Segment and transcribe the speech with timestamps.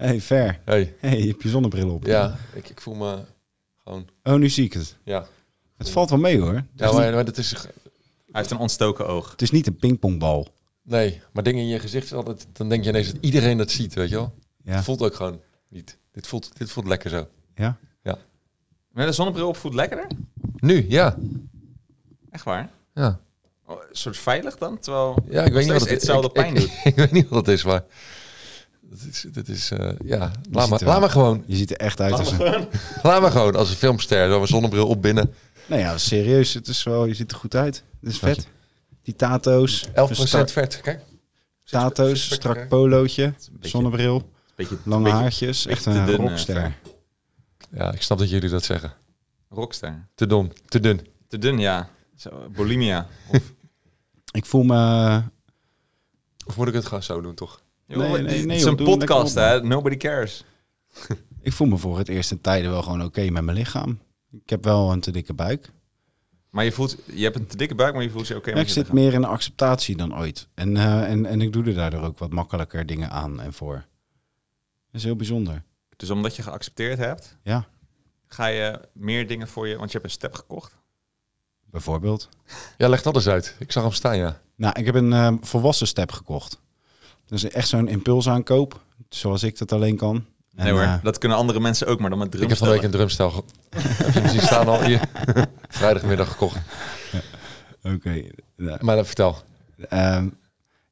[0.00, 0.60] Hey, ver.
[0.64, 2.06] Hey, Hey, je hebt je zonnebril op.
[2.06, 3.18] ja, ik, ik voel me
[3.84, 4.08] gewoon...
[4.22, 4.96] Oh, nu zie ik het.
[5.04, 5.26] Ja,
[5.76, 6.52] Het valt wel mee hoor.
[6.74, 7.50] Ja maar, niet, maar dat is...
[7.50, 7.60] Hij
[8.40, 9.30] heeft een ontstoken oog.
[9.30, 10.48] het is niet een pingpongbal.
[10.82, 12.46] Nee, maar dingen in je gezicht is altijd...
[12.52, 14.34] Dan denk je ineens dat iedereen dat ziet, weet je wel?
[14.64, 14.74] Ja.
[14.74, 15.98] Het voelt ook gewoon niet.
[16.12, 17.28] Dit voelt, dit voelt lekker zo.
[17.54, 17.78] Ja?
[18.92, 20.06] Met een zonnebril op voelt lekkerder?
[20.56, 21.16] Nu, ja.
[22.30, 22.70] Echt waar?
[22.94, 23.20] Ja,
[23.66, 24.78] Oh, een soort veilig dan?
[24.78, 26.70] Terwijl ja ik weet niet wat steeds het hetzelfde ik- pijn ik, doet.
[26.92, 27.84] Ik, weet niet wat het is, maar...
[28.90, 31.42] Dat is, dat is eh, ja, laat maar, laat maar gewoon.
[31.46, 32.38] Je ziet er echt uit als een...
[33.02, 34.30] Laat maar gewoon als een filmster.
[34.30, 35.34] Zo een zonnebril op binnen.
[35.66, 36.54] Nou ja, serieus.
[36.54, 37.84] Het is wel, je ziet er goed uit.
[38.00, 38.48] Het is vet.
[39.02, 39.88] Die tato's.
[39.88, 40.80] 11% strak- vet.
[40.80, 41.02] Kijk.
[41.64, 45.66] Tato's, strak polootje, zonnebril, Beetje, lange beetje haartjes.
[45.66, 46.76] Echt een dun, eh, rockster.
[47.72, 48.92] Ja, ik snap dat jullie dat zeggen.
[49.48, 50.08] rockster.
[50.14, 50.52] Te dun.
[50.68, 51.06] Te dun.
[51.28, 51.88] Te dun, ja.
[52.16, 53.06] Zo, bulimia.
[53.32, 53.52] Of,
[54.32, 55.22] Ik voel me...
[56.46, 57.60] Of moet ik het gewoon zo doen, toch?
[57.98, 59.62] Nee, nee, het nee, is joh, een podcast, hè?
[59.62, 60.44] Nobody cares.
[61.42, 63.98] Ik voel me voor het eerst in tijden wel gewoon oké met mijn lichaam.
[64.32, 65.70] Ik heb wel een te dikke buik.
[66.50, 68.60] Maar je voelt, je hebt een te dikke buik, maar je voelt je oké met
[68.60, 70.48] ik je zit meer in de acceptatie dan ooit.
[70.54, 73.74] En, eh, en, en ik doe er daardoor ook wat makkelijker dingen aan en voor.
[74.90, 75.62] Dat is heel bijzonder.
[75.96, 77.68] Dus omdat je geaccepteerd hebt, Ja,
[78.26, 79.76] ga je meer dingen voor je...
[79.76, 80.76] Want je hebt een step gekocht.
[81.64, 82.28] bijvoorbeeld.
[82.76, 83.56] Ja, leg dat eens uit.
[83.58, 84.40] Ik zag hem staan, ja.
[84.56, 86.60] Nou, ik heb een eh, volwassen step gekocht.
[87.30, 90.24] Dus echt zo'n impulsaankoop, zoals ik dat alleen kan.
[90.54, 92.68] En, nee hoor, eh, dat kunnen andere mensen ook, maar dan met Ik heb van
[92.68, 93.30] week een drumstel.
[93.30, 93.42] ge-
[93.78, 95.00] heb je hem zien staan al hier?
[95.68, 96.58] Vrijdagmiddag gekocht.
[97.82, 98.22] Oké.
[98.56, 99.36] Nou, Maar dan vertel.
[99.88, 100.28] Ehm,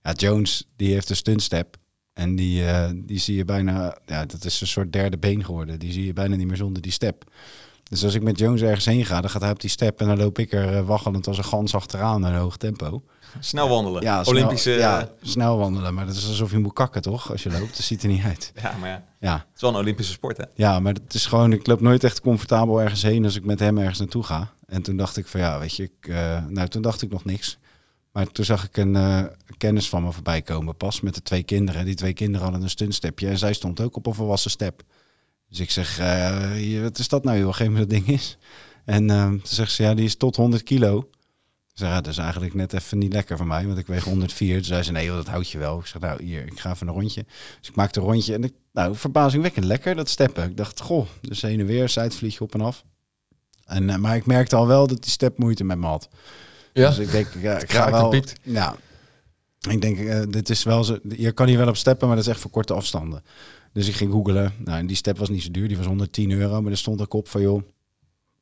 [0.02, 1.76] ja, Jones, die heeft een stuntstep.
[2.12, 5.78] En die, eh, die zie je bijna, ja, dat is een soort derde been geworden.
[5.78, 7.24] Die zie je bijna niet meer zonder die step.
[7.88, 10.06] Dus als ik met Jones ergens heen ga, dan gaat hij op die step en
[10.06, 13.02] dan loop ik er eh, waggelend als een gans achteraan in een hoog tempo.
[13.40, 14.02] Snel wandelen.
[14.02, 14.70] Ja, snel, Olympische...
[14.70, 17.30] ja, snel wandelen, maar dat is alsof je moet kakken, toch?
[17.30, 18.52] Als je loopt, dat ziet er niet uit.
[18.62, 19.04] ja, maar ja.
[19.20, 20.44] Ja, Het is wel een Olympische sport, hè?
[20.54, 23.58] ja, maar het is gewoon, ik loop nooit echt comfortabel ergens heen als ik met
[23.58, 24.52] hem ergens naartoe ga.
[24.66, 27.24] En toen dacht ik van ja, weet je, ik, eh, nou toen dacht ik nog
[27.24, 27.58] niks.
[28.12, 29.24] Maar toen zag ik een eh,
[29.56, 31.84] kennis van me voorbij komen, pas met de twee kinderen.
[31.84, 34.82] Die twee kinderen hadden een stuntstepje en zij stond ook op een volwassen step.
[35.48, 38.36] Dus ik zeg, eh, wat is dat nou joh, geef me dat ding eens.
[38.84, 40.98] En eh, toen zegt ze, ja, die is tot 100 kilo.
[40.98, 44.04] Ik zeg, ja, dat is eigenlijk net even niet lekker voor mij, want ik weeg
[44.04, 44.56] 104.
[44.56, 45.78] Toen zei ze, nee joh, dat houd je wel.
[45.78, 47.24] Ik zeg, nou hier, ik ga even een rondje.
[47.58, 50.44] Dus ik maakte een rondje en ik, nou, verbazingwekkend lekker, dat steppen.
[50.44, 52.84] Ik dacht, goh, dus heen en weer, zijtvliegje op en af.
[53.64, 56.08] En, eh, maar ik merkte al wel dat die step moeite met me had.
[56.72, 56.88] Ja?
[56.88, 58.22] Dus ik denk, ja, ik ga wel...
[58.42, 58.76] Ja,
[59.68, 60.98] ik denk, dit is wel zo...
[61.08, 63.22] Je kan hier wel op steppen, maar dat is echt voor korte afstanden.
[63.78, 64.52] Dus ik ging googelen.
[64.64, 65.68] Nou, en die step was niet zo duur.
[65.68, 66.62] Die was 110 euro.
[66.62, 67.62] Maar er stond ook op van, joh...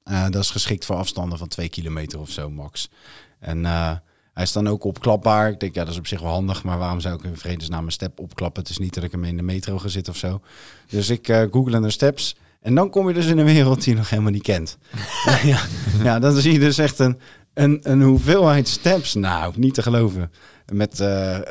[0.04, 2.90] eh, dat is geschikt voor afstanden van 2 kilometer of zo, max.
[3.38, 3.92] En eh,
[4.32, 5.50] hij is dan ook opklapbaar.
[5.50, 6.64] Ik denk, ja, dat is op zich wel handig.
[6.64, 8.62] Maar waarom zou ik in vredesnaam een step opklappen?
[8.62, 10.40] Het is niet dat ik hem in de metro ga zitten of zo.
[10.88, 12.36] Dus ik eh google naar steps.
[12.60, 14.78] En dan kom je dus in een wereld die je nog helemaal niet kent.
[15.42, 15.60] ja,
[16.02, 17.18] ja, dan zie je dus echt een,
[17.54, 19.14] een, een hoeveelheid steps.
[19.14, 20.30] Nou, niet te geloven.
[20.72, 21.42] Met eh, eh,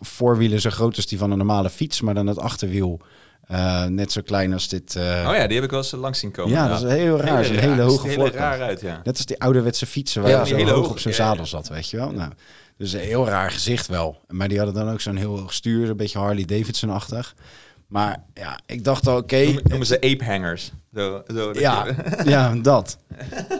[0.00, 3.00] voorwielen zo groot als die van een normale fiets, maar dan het achterwiel
[3.46, 4.96] eh, net zo klein als dit.
[4.96, 6.52] eh, Oh ja, die heb ik wel eens langs zien komen.
[6.52, 7.44] ja, dat is heel raar.
[7.44, 7.80] Hele raar.
[7.80, 8.34] hoge hele voorkant.
[8.40, 9.00] raar uit, ja.
[9.04, 11.16] Net als die ouderwetse fietsen waar Ja, die zo hele hoog op ja, ja.
[11.16, 12.10] zadel zat, weet je wel.
[12.10, 12.32] Nou,
[12.76, 14.20] dus een heel raar gezicht wel.
[14.28, 17.34] Maar die hadden dan ook zo'n heel hoog stuur, een beetje Harley Davidson-achtig.
[17.86, 19.42] Maar ja, ik dacht al, oké.
[19.44, 20.72] Noemen, noemen ze ape hangers.
[20.94, 21.86] Zo, zo, Ja,
[22.24, 22.98] ja, dat.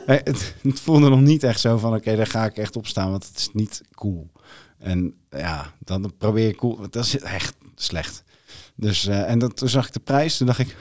[0.07, 3.11] Het, het voelde nog niet echt zo van, oké, daar ga ik echt op staan,
[3.11, 4.31] want het is niet cool.
[4.79, 8.25] En ja, dan probeer ik cool, dat is echt slecht.
[8.75, 10.77] Dus, eh, en dat, toen zag ik de prijs, toen dacht ik,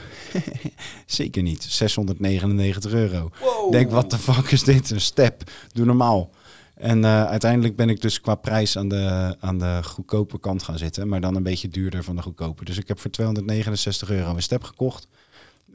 [1.05, 3.29] zeker niet, 699 euro.
[3.39, 3.65] Wow.
[3.65, 4.89] Ik Denk, wat de fuck is dit?
[4.89, 6.29] Een step, doe normaal.
[6.75, 10.77] En eh, uiteindelijk ben ik dus qua prijs aan de, aan de goedkope kant gaan
[10.77, 12.65] zitten, maar dan een beetje duurder van de goedkope.
[12.65, 15.07] Dus ik heb voor 269 euro een step gekocht.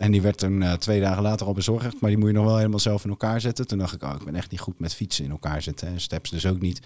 [0.00, 2.00] En die werd toen eh, twee dagen later al bezorgd.
[2.00, 3.66] Maar die moet je nog wel helemaal zelf in elkaar zetten.
[3.66, 5.88] Toen dacht ik, oh, ik ben echt niet goed met fietsen in elkaar zetten.
[5.88, 6.80] En steps dus ook niet.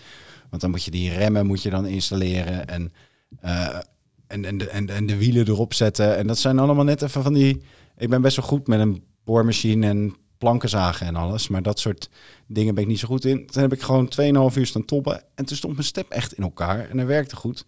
[0.51, 2.69] Want dan moet je die remmen moet je dan installeren.
[2.69, 2.93] En,
[3.41, 3.79] eh,
[4.27, 6.17] en, en, de, en, en de wielen erop zetten.
[6.17, 7.63] En dat zijn allemaal net even van die...
[7.97, 11.49] Ik ben best wel goed met een boormachine en plankenzagen en alles.
[11.49, 12.11] Maar dat soort
[12.47, 13.47] dingen ben ik niet zo goed in.
[13.47, 14.13] Toen heb ik gewoon
[14.51, 15.23] 2,5 uur staan toppen.
[15.35, 16.91] En toen stond mijn step echt in elkaar.
[16.91, 17.65] En dat werkte goed.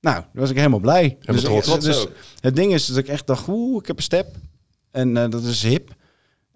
[0.00, 1.16] Nou, daar was ik helemaal blij.
[1.20, 1.84] Helemaal trots.
[1.84, 2.06] dus, dus
[2.40, 4.26] het ding is dat ik echt dacht, oeh, ik heb een step.
[4.98, 5.94] En eh, dat is hip.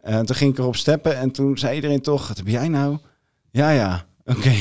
[0.01, 2.99] En toen ging ik erop steppen en toen zei iedereen toch, wat heb jij nou?
[3.51, 4.55] Ja, ja, oké.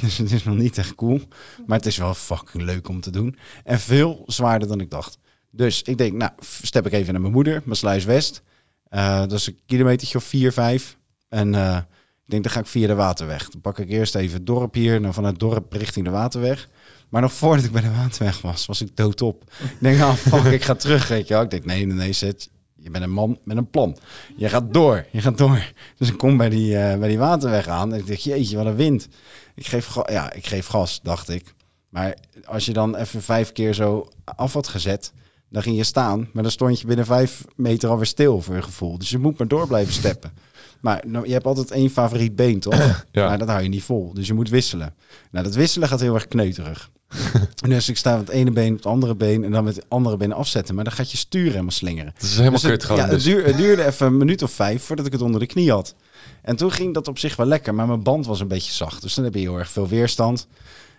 [0.00, 1.20] Dus het is nog niet echt cool.
[1.66, 3.36] Maar het is wel fucking leuk om te doen.
[3.64, 5.18] En veel zwaarder dan ik dacht.
[5.50, 6.30] Dus ik denk, nou,
[6.62, 8.42] step ik even naar mijn moeder, Maasluis West.
[8.88, 10.96] Eh, dat is een kilometertje of vier, vijf.
[11.28, 11.76] En eh,
[12.24, 13.48] ik denk, dan ga ik via de waterweg.
[13.48, 16.10] Dan pak ik eerst even het dorp hier, en dan van het dorp richting de
[16.10, 16.68] waterweg.
[17.08, 19.44] Maar nog voordat ik bij de waterweg was, was ik doodop.
[19.62, 21.42] Ik denk, ah, fuck, ik ga terug, weet je wel.
[21.42, 22.50] Ik denk, nee, nee, nee, zet.
[22.82, 23.96] Je bent een man met een plan.
[24.36, 25.72] Je gaat door, je gaat door.
[25.96, 28.66] Dus ik kom bij die, eh, bij die waterweg aan en ik denk, jeetje, wat
[28.66, 29.08] een wind.
[29.54, 31.54] Ik geef, ja, ik geef gas, dacht ik.
[31.88, 35.12] Maar als je dan even vijf keer zo af had gezet,
[35.48, 36.28] dan ging je staan.
[36.32, 38.98] Maar dan stond je binnen vijf meter alweer stil voor je gevoel.
[38.98, 40.32] Dus je moet maar door blijven steppen.
[40.80, 43.04] Maar nou, je hebt altijd één favoriet been, toch?
[43.12, 43.26] Ja.
[43.26, 44.14] Maar dat hou je niet vol.
[44.14, 44.94] Dus je moet wisselen.
[45.30, 46.90] Nou, dat wisselen gaat heel erg kneuterig.
[47.68, 49.84] dus ik sta met het ene been op het andere been en dan met het
[49.88, 50.74] andere been afzetten.
[50.74, 52.10] Maar dan gaat je stuur helemaal slingeren.
[52.14, 53.00] Het is helemaal Dus het- kut gewoon.
[53.00, 53.24] Ja, het, dus.
[53.24, 55.94] duur- het duurde even een minuut of vijf voordat ik het onder de knie had.
[56.42, 59.02] En toen ging dat op zich wel lekker, maar mijn band was een beetje zacht.
[59.02, 60.46] Dus dan heb je heel erg veel weerstand.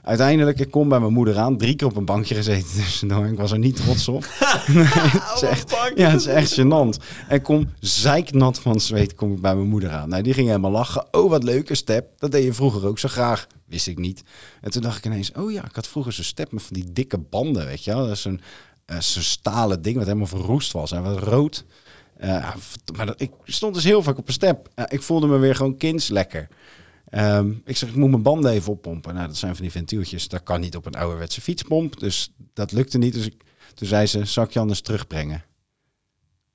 [0.04, 3.25] Uiteindelijk, ik kom bij mijn moeder aan, drie keer op een bankje gezeten tussendoor.
[3.25, 4.25] Ik was er niet trots op.
[4.68, 7.04] Nee, het, is echt, ja, het is echt gênant.
[7.27, 10.09] En kom zeiknat van zweet, kom ik bij mijn moeder aan.
[10.09, 11.06] Nou, die ging helemaal lachen.
[11.12, 12.07] Oh, wat leuke step.
[12.18, 13.48] Dat deed je vroeger ook zo graag.
[13.74, 14.24] Wist ik niet.
[14.62, 16.94] En toen dacht ik ineens, oh ja, ik had vroeger zo'n step met van die
[16.94, 18.02] dikke banden, weet je wel.
[18.02, 18.42] Dat is zo'n
[18.86, 20.92] eh, zo'n stalen ding wat helemaal verroest was.
[20.92, 21.66] En wat rood.
[22.18, 22.56] Eh,
[22.96, 24.70] maar dat, ik stond dus heel vaak op een step.
[24.75, 26.48] Eh, ik voelde me weer gewoon kinds lekker.
[27.10, 29.14] Ehm, ik zeg, ik moet mijn banden even oppompen.
[29.14, 30.28] Nou, dat zijn van die ventieltjes.
[30.28, 32.00] Dat kan niet op een ouderwetse fietspomp.
[32.00, 33.14] Dus dat lukte niet.
[33.14, 33.44] Dus ik,
[33.74, 35.44] toen zei ze, zal ik je anders terugbrengen?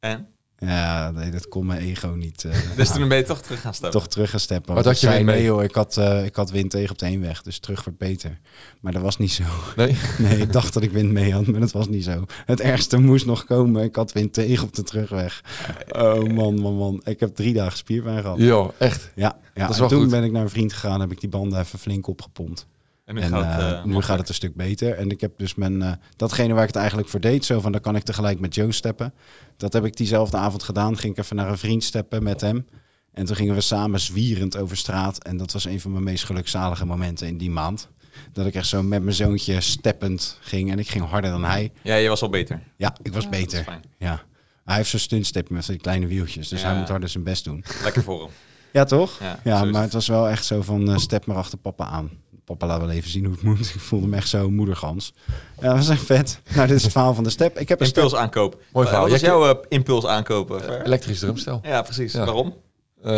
[0.00, 0.28] En?
[0.60, 2.44] Ja, nee, dat kon mijn ego niet.
[2.44, 4.00] eh, Dus toen ben je toch terug gaan stappen.
[4.00, 4.74] toch terug gaan steppen.
[4.74, 5.24] Wat had je mee?
[5.24, 7.42] nee joh, ik had, eh, ik had wind tegen op de heenweg.
[7.42, 8.38] Dus terug wordt beter.
[8.80, 9.42] Maar dat was niet zo.
[9.76, 9.96] Nee?
[10.18, 12.24] Nee, ik dacht dat ik wind mee had, maar dat was niet zo.
[12.46, 13.82] Het ergste moest nog komen.
[13.82, 15.42] Ik had wind tegen op de terugweg.
[15.88, 17.00] Oh man, man, man.
[17.04, 18.38] Ik heb drie dagen spierpijn gehad.
[18.38, 19.10] Jo, echt.
[19.14, 19.60] Ja, ja.
[19.60, 20.10] Dat is en wel toen goed.
[20.10, 22.66] ben ik naar een vriend gegaan, heb ik die banden even flink opgepompt.
[23.08, 24.94] En nu, en gaat, eh, het, eh, nu gaat het een stuk beter.
[24.94, 27.72] En ik heb dus mijn, eh, datgene waar ik het eigenlijk voor deed, zo van,
[27.72, 29.14] dan kan ik tegelijk met Joe steppen.
[29.56, 30.96] Dat heb ik diezelfde avond gedaan.
[30.98, 32.66] Ging ik even naar een vriend steppen met hem.
[33.12, 35.22] En toen gingen we samen zwierend over straat.
[35.24, 37.88] En dat was een van mijn meest gelukzalige momenten in die maand.
[38.32, 40.70] Dat ik echt zo met mijn zoontje steppend ging.
[40.70, 41.72] En ik ging harder dan hij.
[41.82, 42.60] Ja, je was al beter.
[42.76, 43.62] Ja, ik was Ja, dat is beter.
[43.64, 43.82] fijn.
[43.98, 44.22] Ja.
[44.64, 46.48] Hij heeft zo'n stuntstep met die kleine wieltjes.
[46.48, 46.68] Dus Ja.
[46.68, 47.64] hij moet harder zijn best doen.
[47.82, 48.30] Lekker voor hem.
[48.72, 49.20] Ja, toch?
[49.44, 49.92] Ja, maar het.
[49.92, 52.10] was wel echt zo van step maar achter papa aan.
[52.56, 53.58] Papa laat wel even zien hoe het moet.
[53.74, 55.12] Ik voelde me echt zo moedergans.
[55.60, 56.40] Ja, dat was echt vet.
[56.54, 57.58] Nou, dit is het verhaal van de step.
[57.58, 58.02] Ik heb een step.
[58.04, 58.52] Impuls aankoop.
[58.52, 59.00] Mooi Eh, verhaal.
[59.02, 60.60] Wat was Jij jouw eh, impuls aankopen?
[60.60, 60.86] Ver?
[60.86, 61.60] Elektrisch drumstel.
[61.62, 62.12] ja, precies.
[62.12, 62.24] Ja.
[62.24, 62.54] Waarom?
[63.02, 63.10] Eh,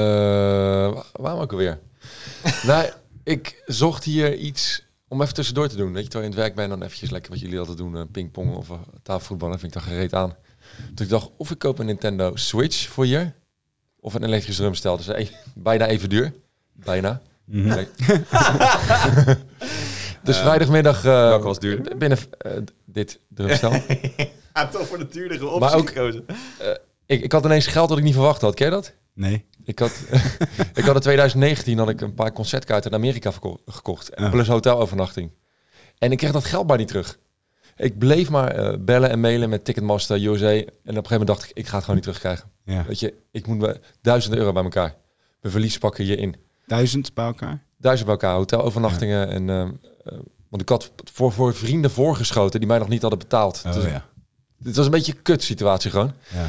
[0.94, 1.78] wa- waarom ook alweer?
[2.66, 2.90] nou,
[3.24, 5.92] ik zocht hier iets om even tussendoor te doen.
[5.92, 7.96] Weet je, terwijl je in het werk bent, dan eventjes lekker wat jullie altijd doen.
[7.96, 10.34] eh, pingpong of uh, tafelvoetballen, vind ik dan gereed aan.
[10.94, 13.34] Dus ik dacht, of ik koop een Nintendo Switch voor hier.
[14.00, 14.96] Of een elektrisch drumstel.
[14.96, 16.32] Dus eh, bijna even duur.
[16.72, 17.20] Bijna.
[17.44, 17.84] Mhm.
[20.22, 20.96] Dus vrijdagmiddag...
[20.96, 21.96] eh, welke was duurder?
[21.96, 22.52] Binnen eh,
[22.84, 23.72] dit drumstel.
[24.54, 26.24] Ja, toch voor de duurdere optie Maar ook- gekozen.
[27.06, 28.54] ik, ik had ineens geld dat ik niet verwacht had.
[28.54, 28.92] Ken je dat?
[29.14, 29.44] Nee.
[29.64, 30.00] Ik had,
[30.74, 33.32] ik had in 2019 had ik een paar concertkaarten in Amerika
[33.66, 34.10] gekocht.
[34.14, 34.30] Ja.
[34.30, 35.30] Plus hotelovernachting.
[35.98, 37.18] En ik kreeg dat geld maar niet terug.
[37.76, 40.46] Ik bleef maar bellen en mailen met Ticketmaster, USA.
[40.50, 42.50] En op een gegeven moment dacht ik, ik ga het gewoon niet terugkrijgen.
[42.64, 42.84] Ja.
[42.86, 44.94] Weet je, ik moet me duizend euro bij elkaar.
[45.40, 46.36] Mijn verlies pakken hierin.
[46.70, 47.62] Duizend bij elkaar?
[47.76, 49.28] Duizend bij elkaar, hotelovernachtingen.
[49.28, 49.70] En, ehm,
[50.04, 50.18] eh,
[50.48, 53.62] want ik had voor, voor vrienden voorgeschoten die mij nog niet hadden betaald.
[53.66, 54.04] Oh Dus ja.
[54.58, 56.12] Dit was een beetje een kut situatie gewoon.
[56.34, 56.46] ja.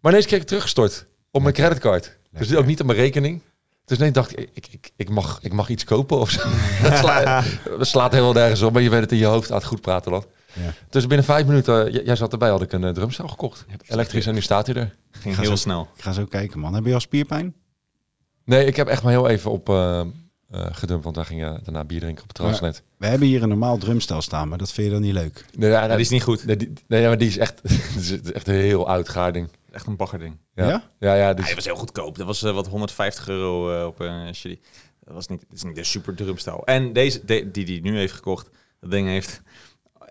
[0.00, 2.04] Maar ineens kreeg ik teruggestort op mijn creditcard.
[2.30, 2.58] Dus Lekker.
[2.58, 3.40] ook niet op mijn rekening.
[3.84, 6.40] Dus nee, dacht ik, ik, ik, ik, mag, ik mag iets kopen of zo.
[6.82, 7.44] dat, slaat,
[7.78, 9.80] dat slaat heel nergens op, maar je bent het in je hoofd aan het goed
[9.80, 10.24] praten dan.
[10.52, 10.72] Ja.
[10.90, 13.64] Dus binnen vijf minuten, j- jij zat erbij, had ik een eh, drumstel gekocht.
[13.86, 14.94] Elektrisch en nu staat hij er.
[15.10, 15.56] Ging heel zo.
[15.56, 15.88] snel.
[15.96, 16.74] Ik ga zo kijken, man.
[16.74, 17.54] Heb je al spierpijn?
[18.48, 20.00] Nee, ik heb echt maar heel even op eh
[20.50, 22.82] eh, gedumpt, want daar ging je daarna bier drinken op het terras net.
[22.96, 25.44] We hebben hier een normaal drumstel staan, maar dat vind je dan niet leuk.
[25.56, 26.44] Nee, die is niet goed.
[26.46, 27.60] nee, die, nee, maar die is echt,
[27.98, 29.48] is echt een heel oud gaarding.
[29.70, 30.36] Echt een baggerding.
[30.54, 31.14] Ja, Ja?
[31.14, 32.16] ja, dus, Hij was heel goedkoop.
[32.16, 34.56] Dat was eh, wat 150 euro eh, op een uh,
[35.04, 36.64] Dat was niet, het is niet een super drumstel.
[36.66, 38.50] En deze, de- die die nu heeft gekocht,
[38.80, 39.42] dat ding heeft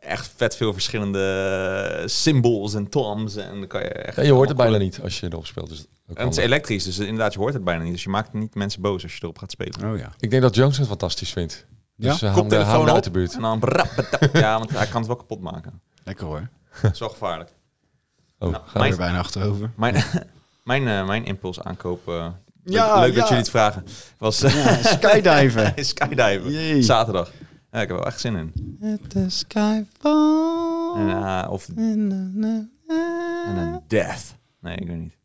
[0.07, 3.35] echt vet veel verschillende symbols en toms.
[3.35, 5.69] En dan kan je echt ja, je hoort het bijna niet als je erop speelt.
[5.69, 7.91] Dus En het is elektrisch, dus inderdaad, je hoort het bijna niet.
[7.93, 9.91] Dus je maakt niet mensen boos als je erop gaat spelen.
[9.91, 10.11] Oh ja.
[10.19, 11.65] ik denk dat Jones het fantastisch vindt.
[11.95, 12.11] Ja?
[12.11, 13.33] Dus uh, hem hou hem Koptelefoon uit de buurt.
[13.35, 13.59] en dan...
[13.59, 13.89] brap,
[14.33, 15.81] Ja, want hij kan het wel kapot maken.
[16.03, 16.49] Lekker hoor.
[16.81, 17.49] Dat is wel gevaarlijk.
[18.39, 19.71] Oh, Nou, ga Ga mijn- er bijna achterover.
[19.75, 20.03] Mijn,
[20.63, 22.07] mijn, eh, mijn impuls aankoop...
[22.07, 22.27] eh,
[22.63, 23.19] Ja, leuk, leuk ja.
[23.19, 23.83] dat jullie het vragen.
[24.17, 25.73] Was eh, Ja, skydiven.
[25.85, 26.51] skydiven.
[26.51, 26.81] Jee.
[26.81, 27.31] Zaterdag.
[27.71, 28.77] Ja, ik heb er wel echt zin in.
[28.93, 30.93] At the sky fall.
[30.95, 32.11] En, eh, of en
[33.57, 34.35] een death.
[34.59, 35.17] Nee, ik weet niet.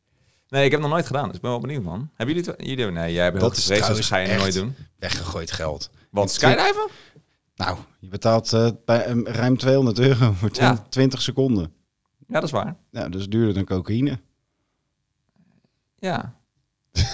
[0.49, 2.11] Nee, ik heb het nog nooit gedaan, dus ik ben wel benieuwd, man.
[2.15, 2.67] Hebben jullie het?
[2.67, 4.75] Jullie, nee, jij hebt heel Dat is gevreesd, dus ga je nooit doen.
[4.99, 5.91] Weggegooid geld.
[6.11, 6.89] Wat, skydiven?
[7.57, 10.89] Nou, je betaalt eh, bij, eh, ruim 200 euro voor 20, Ja.
[10.89, 11.73] 20 seconden.
[12.27, 12.77] Ja, dat is waar.
[12.91, 14.21] Nou, dat is duurder dan cocaïne.
[15.99, 16.35] Ja.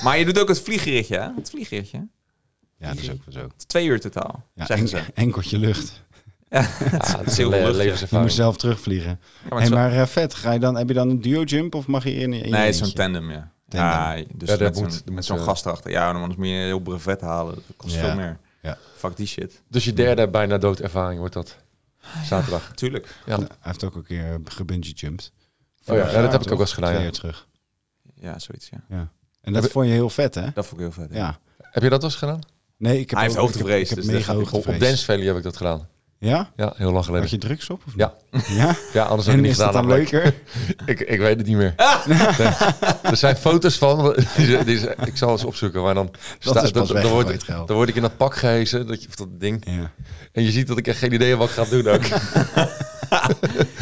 [0.03, 1.35] Maar je doet ook het vliegritje, hè?
[1.35, 2.09] Het vliegritje.
[2.79, 3.49] Ja, dat is ook wel zo.
[3.67, 4.97] Twee uur totaal, Ja, zeggen ze.
[4.99, 6.03] en- enkeltje lucht.
[6.49, 8.11] Ja, Ah, het is heel le- lucht.
[8.11, 9.11] Je moet zelf terugvliegen.
[9.11, 11.43] Ja, maar Hey, wel- maar eh, vet, ga je dan, heb je dan een duo
[11.43, 13.53] jump of mag je in, in nee, zo'n tandem, ja.
[13.69, 13.91] Tandem.
[13.91, 15.91] Ja, dus Ja, dat met zo'n gast erachter.
[15.91, 17.55] Ja, dan anders moet je een heel brevet halen.
[17.55, 18.01] Dat kost Ja.
[18.01, 18.39] veel meer.
[18.63, 18.79] Ja.
[18.97, 19.63] Fuck die shit.
[19.69, 21.57] Dus je derde bijna doodervaring wordt dat.
[22.25, 22.73] Zaterdag.
[22.75, 23.15] Tuurlijk.
[23.27, 23.37] Ja.
[23.39, 25.33] Hij heeft ook een keer gebungee jumped.
[25.87, 27.47] Oh ja, ja, dat heb ik ook wel eens gedaan, Twee jaar terug.
[28.15, 29.09] Ja, zoiets, ja.
[29.41, 30.51] En dat Heb- vond je heel vet, hè?
[30.55, 31.15] Dat vond ik heel vet.
[31.17, 31.39] Ja.
[31.63, 32.41] Heb je dat wel eens gedaan?
[32.79, 34.41] Nee, ik heb Hij heeft ook- ik heb- hoogtevrees, Ik heb, dus dat mega hij
[34.43, 34.75] Op, hoogtevrees.
[34.81, 35.89] op Dance Valley heb ik dat gedaan.
[36.21, 36.51] Ja?
[36.57, 37.23] Ja, heel lang geleden.
[37.31, 37.83] Had je drugs op?
[37.87, 38.15] Of Ja.
[38.31, 38.47] niet?
[38.47, 38.75] Ja?
[38.93, 39.89] Ja, anders heb ik En het is niet dat gedaan.
[39.89, 40.35] dan leuker?
[40.93, 41.75] Ik, ik weet het niet meer.
[42.07, 42.19] Nee.
[43.03, 44.15] Er zijn foto's van.
[44.37, 45.83] Die, die, ik zal eens opzoeken.
[45.83, 48.87] Maar dan, sta- is pas dan, dan, word, dan word ik in dat pak gehezen.
[48.87, 49.63] Dat, je, of dat ding.
[49.67, 49.91] Ja.
[50.33, 52.03] En je ziet dat ik echt geen idee heb wat ik ga doen ook.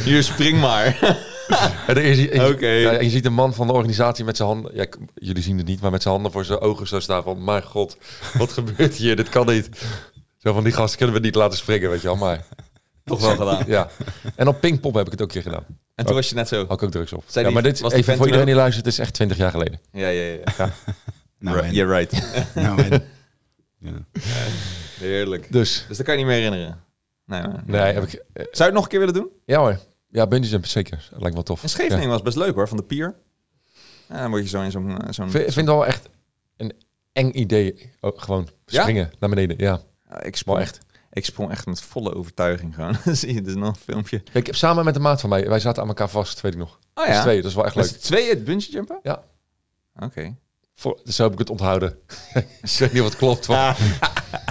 [0.04, 1.16] Hier, spring maar.
[1.86, 4.74] En, je, ja, je ziet een man van de organisatie met zijn handen...
[4.74, 7.44] Ja, jullie zien het niet, maar met zijn handen voor zijn ogen zo staan van...
[7.44, 7.96] Mijn god,
[8.38, 9.16] wat gebeurt hier?
[9.16, 9.68] Dit kan niet.
[10.38, 12.16] Zo van die gasten kunnen we niet laten springen, weet je wel.
[12.16, 12.44] Maar
[13.04, 13.64] Toch wel gedaan.
[13.66, 13.88] ja.
[14.34, 15.66] En op Pinkpop heb ik het ook een keer gedaan.
[15.94, 16.56] En toen was je net zo.
[16.56, 17.24] Had ik ook drugs op.
[17.28, 19.80] Ja, maar dit was even voor iedereen die luistert, het is echt 20 jaar geleden.
[19.92, 20.70] Ja, ja, ja.
[21.38, 22.22] Nou, Right, en, You're right.
[22.54, 23.00] nou.
[23.78, 23.92] Ja.
[24.98, 25.52] Heerlijk.
[25.52, 26.84] Dus, Dus dat kan je niet meer herinneren.
[27.24, 27.50] Nee, nee.
[27.66, 28.10] nee, heb ik...
[28.34, 29.28] Zou je het nog een keer willen doen?
[29.44, 29.78] Ja hoor.
[30.08, 30.96] Ja, bungee jump, zeker.
[30.96, 31.62] Dat lijkt me wel tof.
[31.62, 33.14] In Scheveningen was best leuk hoor, van de pier.
[34.08, 35.00] Ja, dan word je zo in zo'n...
[35.02, 36.08] eh, zo'n Ik vind, vind het wel echt
[36.56, 36.72] een
[37.12, 37.92] eng idee.
[38.00, 39.58] Oh, gewoon springen naar beneden.
[39.58, 39.80] Ja,
[40.22, 40.78] ik sprong echt.
[41.12, 42.96] Ik sprong echt met volle overtuiging gewoon.
[43.16, 44.22] Zie je, dus nog een filmpje.
[44.32, 46.58] Ik heb samen met een maat van mij, wij zaten aan elkaar vast, weet ik
[46.58, 46.78] nog.
[46.94, 47.22] Oh Dus ja.
[47.22, 47.84] twee, dat is wel echt leuk.
[47.84, 48.98] z'n tweeën het bungee jumpen?
[49.02, 49.22] Ja.
[49.98, 50.36] Oké.
[50.74, 51.98] Voor, dus zo heb ik het onthouden.
[52.62, 53.48] ik weet niet wat klopt.
[53.48, 53.78] Maar...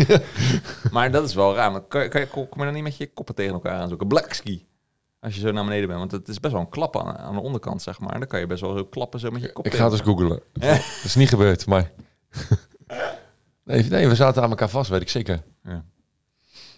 [0.91, 1.71] Maar dat is wel raar.
[1.71, 4.07] Maar kan, je- kan je, kom je dan niet met je koppen tegen elkaar aanzoeken?
[4.07, 4.65] Black ski.
[5.25, 5.99] Als je zo naar beneden bent.
[5.99, 8.19] Want het is best wel een klap aan, aan de onderkant, zeg maar.
[8.19, 10.01] Dan kan je best wel zo klappen zo met je kop Ik ga het eens
[10.01, 10.15] elkaar.
[10.15, 10.41] googlen.
[10.77, 11.91] Dat is niet gebeurd, maar...
[13.63, 15.43] nee, nee, we zaten aan elkaar vast, weet ik zeker.
[15.63, 15.85] Ja.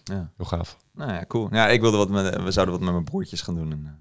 [0.03, 0.31] Ja.
[0.37, 0.77] Heel gaaf.
[0.93, 1.47] Nou ja, cool.
[1.51, 3.71] Ja, ik wilde wat met, we zouden wat met mijn broertjes gaan doen.
[3.71, 3.99] En,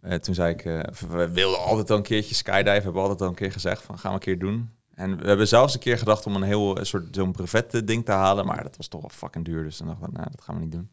[0.00, 3.00] eh, eh, toen zei ik, eh, we wilden altijd al een keertje skydive, hebben we
[3.00, 4.70] altijd al een keer gezegd van gaan we een keer doen.
[4.98, 7.80] En we hebben zelfs een keer gedacht om een heel een soort zo'n brevet eh,
[7.84, 10.26] ding te halen, maar dat was toch wel fucking duur, dus dan dachten we, nou,
[10.30, 10.90] dat gaan we niet doen.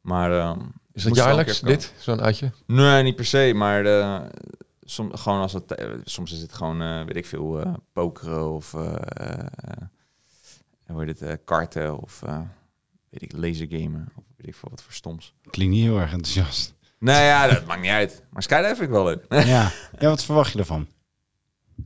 [0.00, 0.60] Maar ehm,
[0.94, 1.92] Is dat een jaarlijks, dit?
[1.98, 2.50] Zo'n uitje?
[2.66, 4.20] Nee, niet per se, maar eh,
[4.82, 8.50] som, gewoon als het, eh, soms is het gewoon, eh, weet ik veel, eh pokeren
[8.50, 8.94] of eh
[9.26, 9.86] eh,
[10.86, 12.40] hoe heet het, eh, karten of eh,
[13.10, 15.34] weet ik, lasergamen of weet ik veel wat voor stoms.
[15.50, 16.74] Klinkt niet heel erg enthousiast.
[16.98, 18.22] Nou ja, dat maakt niet uit.
[18.30, 19.24] Maar skydive vind ik wel leuk.
[19.46, 19.72] ja.
[19.98, 20.86] ja, wat verwacht je ervan?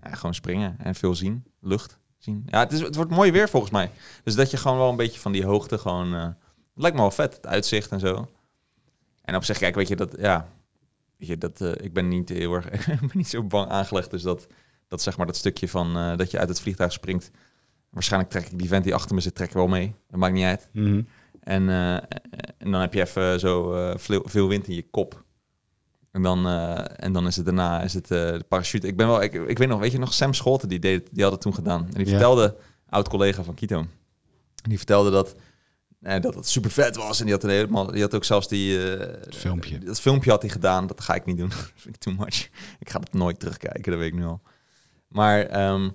[0.02, 2.42] Ja, gewoon springen en veel zien, lucht zien.
[2.46, 3.90] Ja, het, is, het wordt mooi weer volgens mij.
[4.24, 6.14] Dus dat je gewoon wel een beetje van die hoogte gewoon...
[6.14, 6.34] eh, het
[6.74, 8.28] lijkt me wel vet, het uitzicht en zo.
[9.28, 10.14] En op zich, kijk, weet je, dat...
[10.18, 10.48] Ja,
[11.16, 12.70] weet je, dat, eh, ik ben niet heel erg...
[12.70, 14.10] ik ben niet zo bang aangelegd.
[14.10, 14.46] Dus dat,
[14.88, 17.30] dat zeg maar dat stukje van eh, dat je uit het vliegtuig springt...
[17.90, 19.94] Waarschijnlijk trek ik die vent die achter me zit, trek ik wel mee.
[20.08, 20.68] Dat maakt niet uit.
[20.72, 21.02] Mhm.
[21.40, 21.94] En, eh,
[22.58, 25.24] en dan heb je even zo veel, veel wind in je kop.
[26.10, 26.46] En dan,
[26.96, 28.86] en dan is het daarna is het, de parachute.
[28.86, 31.22] Ik ben wel, ik, ik weet nog, weet je nog, Sam Scholten, die, deed, die
[31.22, 31.80] had het toen gedaan.
[31.86, 32.10] En die Ja.
[32.10, 32.56] vertelde,
[32.88, 33.86] oud-collega van Kito,
[34.54, 35.34] die vertelde dat,
[36.02, 37.18] eh, dat het super vet was.
[37.18, 38.96] En die had, een helemaal, die had ook zelfs die...
[38.96, 39.78] eh, filmpje.
[39.78, 40.86] Dat filmpje had hij gedaan.
[40.86, 41.48] Dat ga ik niet doen.
[41.56, 42.48] dat vind ik too much.
[42.78, 44.40] Ik ga het nooit terugkijken, dat weet ik nu al.
[45.08, 45.90] Maar ehm,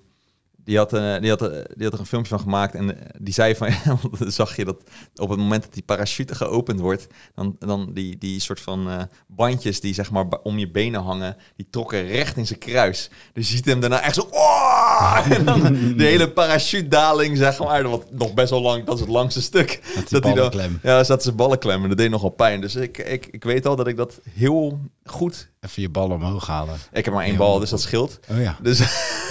[0.63, 2.75] die, had, eh, die, had, eh, die had er een filmpje van gemaakt.
[2.75, 3.69] En eh, die zei van...
[4.31, 4.77] zag je dat
[5.15, 7.07] op het moment dat die parachute geopend wordt...
[7.35, 11.37] dan, dan die, die soort van bandjes die zeg maar om je benen hangen...
[11.55, 13.09] die trokken recht in zijn kruis.
[13.33, 14.27] Dus je ziet hem daarna echt zo...
[14.31, 15.61] "Oh!" en dan
[15.97, 17.89] de hele parachutedaling, zeg maar...
[17.89, 18.85] wat nog best wel lang...
[18.85, 19.81] dat is het langste stuk.
[20.09, 21.89] Dat die hij dan, ja, zat zijn ballen klemmen.
[21.89, 22.61] Dat deed nogal pijn.
[22.61, 25.51] Dus ik, ik, ik weet al dat ik dat heel goed...
[25.59, 26.75] Even je ballen omhoog halen.
[26.91, 28.19] Ik heb maar één Heel bal, dus dat scheelt.
[28.31, 28.57] Oh ja.
[28.61, 28.79] Dus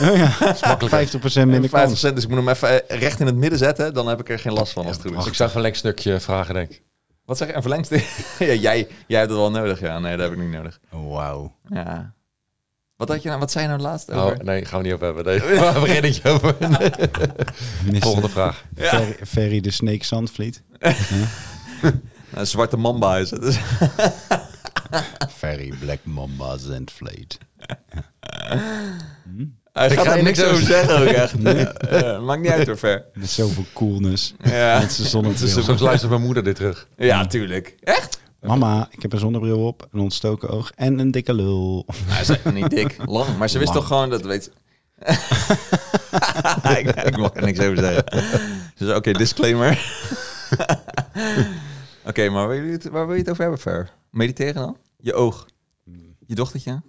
[0.01, 0.31] Oh ja.
[1.39, 2.01] 50% minder 50%, kans.
[2.01, 3.95] dus ik moet hem even eh, recht in het midden zetten.
[3.95, 5.29] Dan heb ik er geen last van als het goed Dus is.
[5.29, 6.83] ik zou een verlengstukje vragen, denk ik.
[7.25, 7.55] Wat zeg je?
[7.55, 8.25] Een verlengstuk?
[8.39, 9.81] ja, jij, jij hebt het wel nodig.
[9.81, 10.81] Ja, nee, dat heb ik niet nodig.
[10.91, 11.57] Wauw.
[11.69, 12.13] Ja.
[12.97, 14.45] Wat, had je nou, wat zei je nou laatst Oh, over?
[14.45, 15.25] nee, gaan we niet over hebben.
[15.25, 15.41] Nee,
[15.73, 16.57] we beginnen niet over.
[18.01, 18.65] Volgende vraag.
[18.77, 20.63] Ferry, Ferry de Snake Zandvliet.
[22.31, 23.59] Nou, zwarte mamba is het.
[25.39, 27.39] Ferry Black Mamba Zandvliet.
[29.73, 31.35] Hij Ik gaat ga er je niks over zeggen ook echt.
[31.91, 33.05] Ja, maakt niet uit hoor, Ver.
[33.15, 34.35] Met zoveel coolness.
[34.43, 34.79] Ja.
[34.79, 35.63] Met zijn zonnebril.
[35.63, 36.89] Soms luistert mijn moeder dit terug.
[36.97, 37.75] ja, tuurlijk.
[37.81, 38.21] Echt?
[38.41, 41.87] Mama, ik heb een zonnebril op, een ontstoken oog en een dikke lul.
[42.07, 43.37] Hij is niet dik, lang.
[43.37, 43.81] Maar ze wist Lang.
[43.81, 44.51] toch gewoon, dat weet
[46.79, 48.05] ik, ik mag er niks over zeggen.
[48.77, 49.79] Dus oké, disclaimer.
[52.07, 53.93] oké, maar waar wil, je het, waar wil je het over hebben, Fer?
[54.11, 54.77] Mediteren dan?
[54.97, 55.47] Je oog.
[56.27, 56.83] Je dochtertje?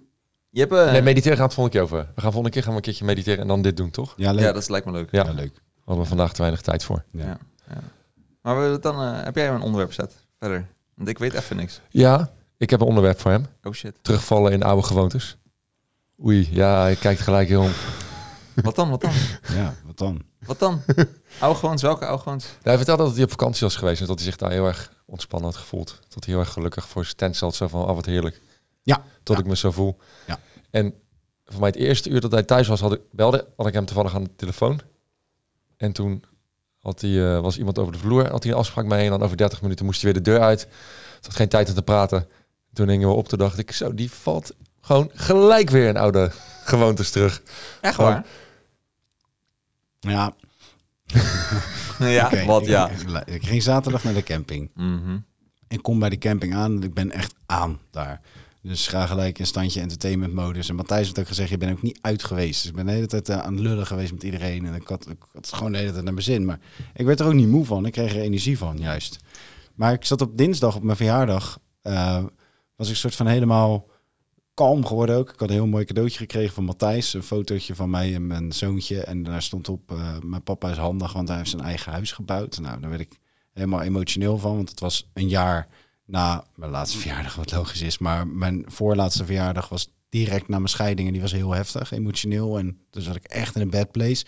[0.50, 0.72] Je hebt...
[0.72, 2.12] eh, Nee, mediteren gaan we het volgende keer over.
[2.14, 4.14] We gaan volgende keer gaan we een keertje mediteren en dan dit doen, toch?
[4.16, 4.44] Ja, leuk.
[4.44, 5.08] ja, dat lijkt me leuk.
[5.10, 5.24] Ja.
[5.24, 5.62] Ja, leuk.
[5.84, 7.04] Hadden we vandaag te weinig tijd voor.
[7.10, 7.38] Ja.
[7.68, 7.80] Ja.
[8.42, 10.68] Maar we, dan eh, heb jij een onderwerp gezet verder?
[10.94, 11.80] Want ik weet even niks.
[11.88, 13.46] Ja, ik heb een onderwerp voor hem.
[13.62, 13.94] Oh shit.
[14.02, 15.36] Terugvallen in oude gewoontes.
[16.24, 17.70] Oei, ja, hij kijkt gelijk heel om.
[18.54, 18.90] Wat dan?
[18.90, 19.12] Wat dan?
[19.54, 20.22] ja, wat dan?
[20.46, 20.82] Wat dan?
[21.40, 21.82] Oude gewoontes?
[21.82, 22.48] Welke oude gewoontes?
[22.62, 24.92] hij vertelde dat hij op vakantie was geweest en dat hij zich daar heel erg
[25.06, 25.98] ontspannen had gevoeld.
[26.08, 27.54] Dat hij heel erg gelukkig voor zijn tent zat.
[27.54, 28.40] Zo van, oh wat heerlijk.
[28.82, 29.02] Ja.
[29.22, 29.42] Tot Ja.
[29.42, 29.96] ik me zo voel.
[30.26, 30.38] Ja.
[30.70, 30.94] En
[31.44, 33.84] voor mij het eerste uur dat hij thuis was, had ik, belde, had ik hem
[33.84, 34.80] toevallig aan de telefoon.
[35.76, 36.24] En toen
[36.80, 39.04] had hij, eh, was iemand over de vloer, had hij een afspraak mee.
[39.04, 40.60] En dan over 30 minuten moest hij weer de deur uit.
[41.16, 42.28] Het had geen tijd om te praten.
[42.72, 46.30] Toen gingen we op, toen dacht ik, zo, die valt gewoon gelijk weer in oude
[46.64, 47.42] gewoontes terug.
[47.80, 48.24] Echt Gewoon- waar?
[50.08, 50.34] Ja,
[51.98, 52.88] Ja, wat Ik- ja.
[52.88, 54.70] Ik, ik ging zaterdag naar de camping.
[54.74, 55.18] Mhm.
[55.68, 58.20] Ik kom bij de camping aan en ik ben echt aan daar.
[58.62, 60.68] Dus ga gelijk een standje entertainment modus.
[60.68, 62.60] En Matthijs heeft ook gezegd, je bent ook niet uit geweest.
[62.60, 64.66] Dus ik ben de hele tijd eh, aan het lullen geweest met iedereen.
[64.66, 66.44] En ik had, ik had het gewoon de hele tijd naar mijn zin.
[66.44, 66.58] Maar
[66.94, 67.86] ik werd er ook niet moe van.
[67.86, 69.16] Ik kreeg er energie van, juist.
[69.74, 71.58] Maar ik zat op dinsdag op mijn verjaardag.
[71.82, 72.24] eh,
[72.76, 73.86] was ik een soort van helemaal
[74.54, 75.32] kalm geworden ook.
[75.32, 77.14] Ik had een heel mooi cadeautje gekregen van Matthijs.
[77.14, 79.00] Een fotootje van mij en mijn zoontje.
[79.00, 82.12] En daar stond op, eh, mijn papa is handig, want hij heeft zijn eigen huis
[82.12, 82.58] gebouwd.
[82.60, 83.18] Nou, daar werd ik
[83.52, 84.56] helemaal emotioneel van.
[84.56, 85.68] Want het was een jaar
[86.06, 87.98] na mijn laatste verjaardag, wat logisch is.
[87.98, 91.06] Maar mijn voorlaatste verjaardag was direct na mijn scheiding.
[91.06, 92.58] En die was heel heftig, emotioneel.
[92.58, 94.24] En dus zat ik echt in een bad place.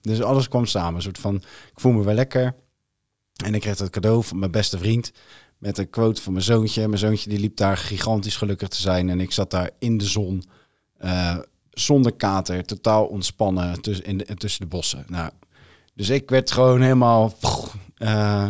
[0.00, 0.94] Dus alles kwam samen.
[0.94, 1.34] Een soort van,
[1.72, 2.54] ik voel me wel lekker.
[3.44, 5.12] En ik kreeg het cadeau van mijn beste vriend.
[5.60, 6.86] Met een quote van mijn zoontje.
[6.88, 9.08] Mijn zoontje die liep daar gigantisch gelukkig te zijn.
[9.10, 10.42] En ik zat daar in de zon.
[10.98, 11.38] eh,
[11.70, 12.64] zonder kater.
[12.64, 15.04] Totaal ontspannen tussen, in de, tussen de bossen.
[15.08, 15.30] Nou,
[15.94, 17.34] dus ik werd gewoon helemaal...
[17.96, 18.48] eh,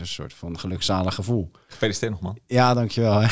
[0.00, 1.50] een soort van gelukzalig gevoel.
[1.68, 2.38] Gefeliciteerd nog, man.
[2.46, 3.20] Ja, dankjewel.
[3.20, 3.26] Hè.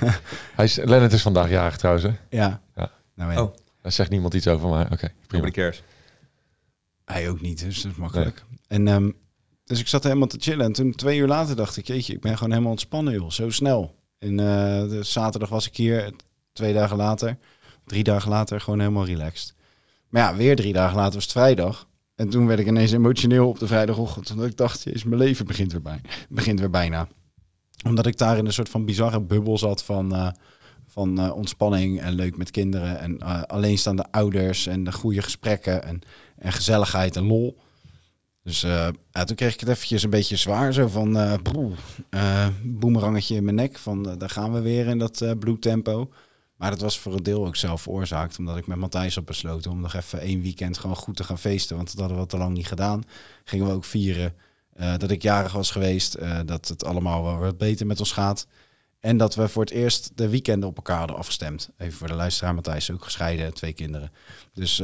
[0.56, 2.04] Hij is, Lennart is vandaag jarig trouwens.
[2.06, 2.36] Hè?
[2.36, 2.62] Ja.
[2.76, 2.90] Ja.
[3.14, 3.42] Nou, ja.
[3.42, 3.54] Oh.
[3.82, 4.96] Daar zegt niemand iets over, maar oké.
[4.96, 5.14] prima.
[5.44, 5.82] Nobody cares.
[7.04, 8.44] Hij ook niet, dus dat is makkelijk.
[8.68, 9.10] En ehm,
[9.72, 10.64] dus ik zat helemaal te chillen.
[10.66, 13.30] En toen twee uur later dacht ik, jeetje, ik ben gewoon helemaal ontspannen, joh.
[13.30, 13.94] Zo snel.
[14.18, 16.12] En de zaterdag was ik hier,
[16.52, 17.38] twee dagen later,
[17.86, 19.54] drie dagen later, gewoon helemaal relaxed.
[20.08, 21.88] Maar ja, weer drie dagen later was het vrijdag.
[22.14, 24.30] En toen werd ik ineens emotioneel op de vrijdagochtend.
[24.30, 27.08] Omdat ik dacht, jezus, mijn leven begint weer, begint weer bijna.
[27.84, 30.28] Omdat ik daar in een soort van bizarre bubbel zat van, eh,
[30.86, 32.98] van eh, ontspanning en leuk met kinderen.
[32.98, 36.00] En alleenstaande ouders en de goede gesprekken en,
[36.36, 37.58] en gezelligheid en lol.
[38.44, 40.72] Dus eh, ja, toen kreeg ik het eventjes een beetje zwaar.
[40.72, 41.34] Zo van, eh
[42.10, 43.78] eh, boemerangetje in mijn nek.
[43.78, 46.10] Van, daar gaan we weer in dat bloedtempo.
[46.56, 48.38] Maar dat was voor een deel ook zelf veroorzaakt.
[48.38, 51.38] Omdat ik met Matthijs had besloten om nog even één weekend gewoon goed te gaan
[51.38, 51.76] feesten.
[51.76, 53.02] Want dat hadden we al te lang niet gedaan.
[53.44, 54.34] Gingen we ook vieren
[54.96, 56.18] dat ik jarig was geweest.
[56.46, 58.46] dat het allemaal wel wat beter met ons gaat.
[59.00, 61.70] En dat we voor het eerst de weekenden op elkaar hadden afgestemd.
[61.76, 64.12] Even voor de luisteraar, Matthijs ook gescheiden, twee kinderen.
[64.52, 64.82] Dus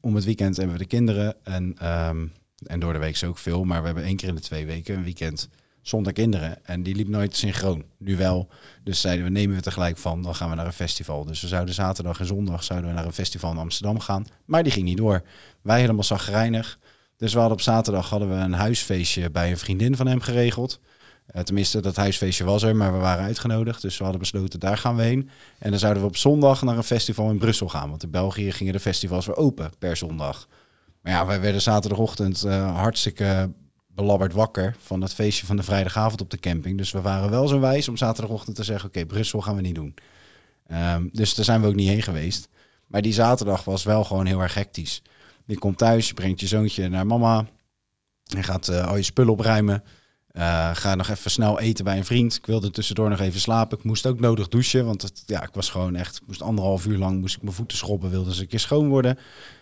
[0.00, 1.36] om het weekend hebben we de kinderen.
[1.44, 2.26] En, ehm,
[2.62, 3.64] en door de week is ook veel.
[3.64, 5.48] Maar we hebben één keer in de twee weken een weekend
[5.82, 6.66] zonder kinderen.
[6.66, 7.84] En die liep nooit synchroon.
[7.98, 8.48] Nu wel.
[8.84, 11.24] Dus zeiden we, nemen we tegelijk van, dan gaan we naar een festival.
[11.24, 14.26] Dus we zouden zaterdag en zondag zouden we naar een festival in Amsterdam gaan.
[14.44, 15.22] Maar die ging niet door.
[15.62, 16.78] Wij helemaal zagrijnig.
[17.16, 20.80] Dus we hadden op zaterdag hadden we een huisfeestje bij een vriendin van hem geregeld.
[21.26, 23.82] Eh, tenminste, dat huisfeestje was er, maar we waren uitgenodigd.
[23.82, 25.30] Dus we hadden besloten, daar gaan we heen.
[25.58, 27.90] En dan zouden we op zondag naar een festival in Brussel gaan.
[27.90, 30.48] Want in België gingen de festivals weer open per zondag.
[31.02, 33.50] Maar ja, wij werden zaterdagochtend eh, hartstikke
[33.86, 36.78] belabberd wakker van het feestje van de vrijdagavond op de camping.
[36.78, 39.74] Dus we waren wel zo wijs om zaterdagochtend te zeggen, oké, Brussel gaan we niet
[39.74, 39.94] doen.
[40.66, 42.48] Ehm, dus daar zijn we ook niet heen geweest.
[42.86, 45.02] Maar die zaterdag was wel gewoon heel erg hectisch.
[45.44, 47.46] Je komt thuis, je brengt je zoontje naar mama.
[48.22, 49.82] Je gaat eh, al je spullen opruimen.
[50.32, 52.34] Eh, ga nog even snel eten bij een vriend.
[52.34, 53.78] Ik wilde tussendoor nog even slapen.
[53.78, 56.20] Ik moest ook nodig douchen, want ja, ik was gewoon echt...
[56.26, 59.18] Moest anderhalf uur lang moest ik mijn voeten schrobben, wilde ze een keer schoon worden.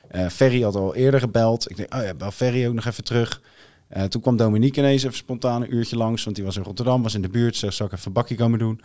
[0.09, 1.71] Eh Ferry had al eerder gebeld.
[1.71, 3.43] Ik denk, oh ja, bel Ferry ook nog even terug.
[3.89, 7.03] Eh, toen kwam Dominique ineens even spontaan een uurtje langs, want die was in Rotterdam,
[7.03, 7.57] was in de buurt.
[7.57, 8.81] Ze zou ik even een bakje komen doen.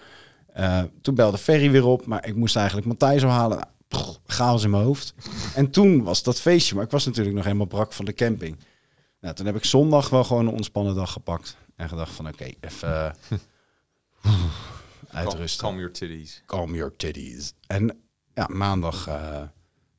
[1.01, 3.57] Toen belde Ferry weer op, maar ik moest eigenlijk Matthijs al halen.
[3.57, 5.13] Nou, chaos in mijn hoofd.
[5.55, 8.57] En toen was dat feestje, maar ik was natuurlijk nog helemaal brak van de camping.
[9.21, 11.57] Nou, toen heb ik zondag wel gewoon een ontspannen dag gepakt.
[11.75, 13.15] En gedacht van, oké, even
[14.23, 14.33] eh,
[15.09, 15.63] uitrusten.
[15.65, 16.43] Calm your titties.
[16.45, 17.53] Calm your titties.
[17.67, 18.01] En
[18.33, 19.41] ja, maandag eh,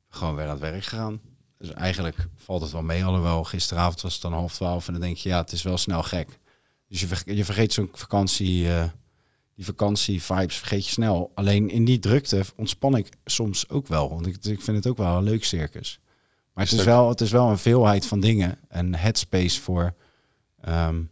[0.09, 1.21] gewoon weer aan het werk gegaan.
[1.59, 3.05] Dus eigenlijk valt het wel mee.
[3.05, 4.87] Alhoewel, gisteravond was het dan half twaalf.
[4.87, 6.39] En dan denk je, ja, het is wel snel gek.
[6.89, 8.85] Dus je, verge- je vergeet zo'n vakantie, eh,
[9.55, 11.33] die vakantie-vibes vergeet je snel.
[11.35, 14.09] Alleen in die drukte ontspan ik soms ook wel.
[14.09, 15.99] Want ik, ik vind het ook wel een leuk circus.
[16.53, 18.59] Maar het is, wel, het is wel een veelheid van dingen.
[18.69, 19.95] En headspace voor...
[20.61, 21.03] ehm,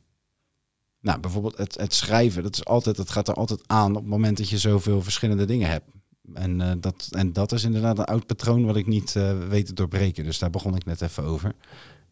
[1.02, 2.42] nou, bijvoorbeeld het, het schrijven.
[2.42, 5.44] Dat, is altijd, dat gaat er altijd aan op het moment dat je zoveel verschillende
[5.44, 5.86] dingen hebt.
[6.34, 9.66] En, eh, dat, en dat is inderdaad een oud patroon wat ik niet eh, weet
[9.66, 10.24] te doorbreken.
[10.24, 11.52] Dus daar begon ik net even over.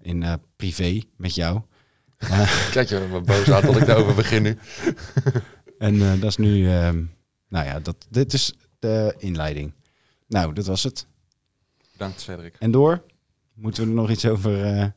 [0.00, 1.60] In eh, privé met jou.
[2.70, 4.58] Kijk je me boos aan dat ik daarover begin nu.
[5.78, 7.04] en dat is nu, ehm,
[7.48, 9.72] nou ja, dat, dit is de inleiding.
[10.28, 11.06] Nou, dat was het.
[11.92, 12.56] Bedankt, Cedric.
[12.58, 13.02] En door?
[13.54, 14.94] Moeten we er nog iets over...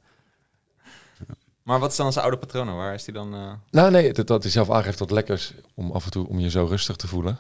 [1.64, 2.76] Maar wat is dan zijn oude patronen?
[2.76, 3.34] Waar is die dan...
[3.34, 6.12] eh, Nou nee, dat, dat hij zelf aangeeft dat het lekker is om af en
[6.12, 7.40] toe om je zo rustig te voelen.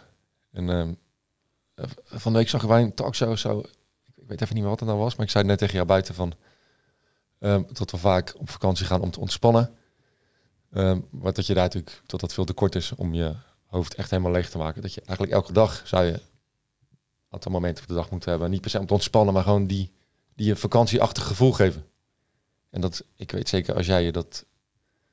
[0.51, 3.59] En eh, van de week zag ik bij een talkshow zo,
[4.15, 5.85] ik weet even niet meer wat het nou was, maar ik zei net tegen jou
[5.87, 6.33] buiten van
[7.39, 9.75] ehm, dat we vaak op vakantie gaan om te ontspannen.
[10.71, 13.95] Ehm, maar dat je daar natuurlijk, dat dat veel te kort is om je hoofd
[13.95, 14.81] echt helemaal leeg te maken.
[14.81, 16.19] Dat je eigenlijk elke dag zou je een
[17.29, 18.49] aantal momenten op de dag moeten hebben.
[18.49, 19.91] Niet per se om te ontspannen, maar gewoon die,
[20.35, 21.85] die je vakantieachtig gevoel geven.
[22.73, 24.45] En dat, ik weet zeker als jij je dat,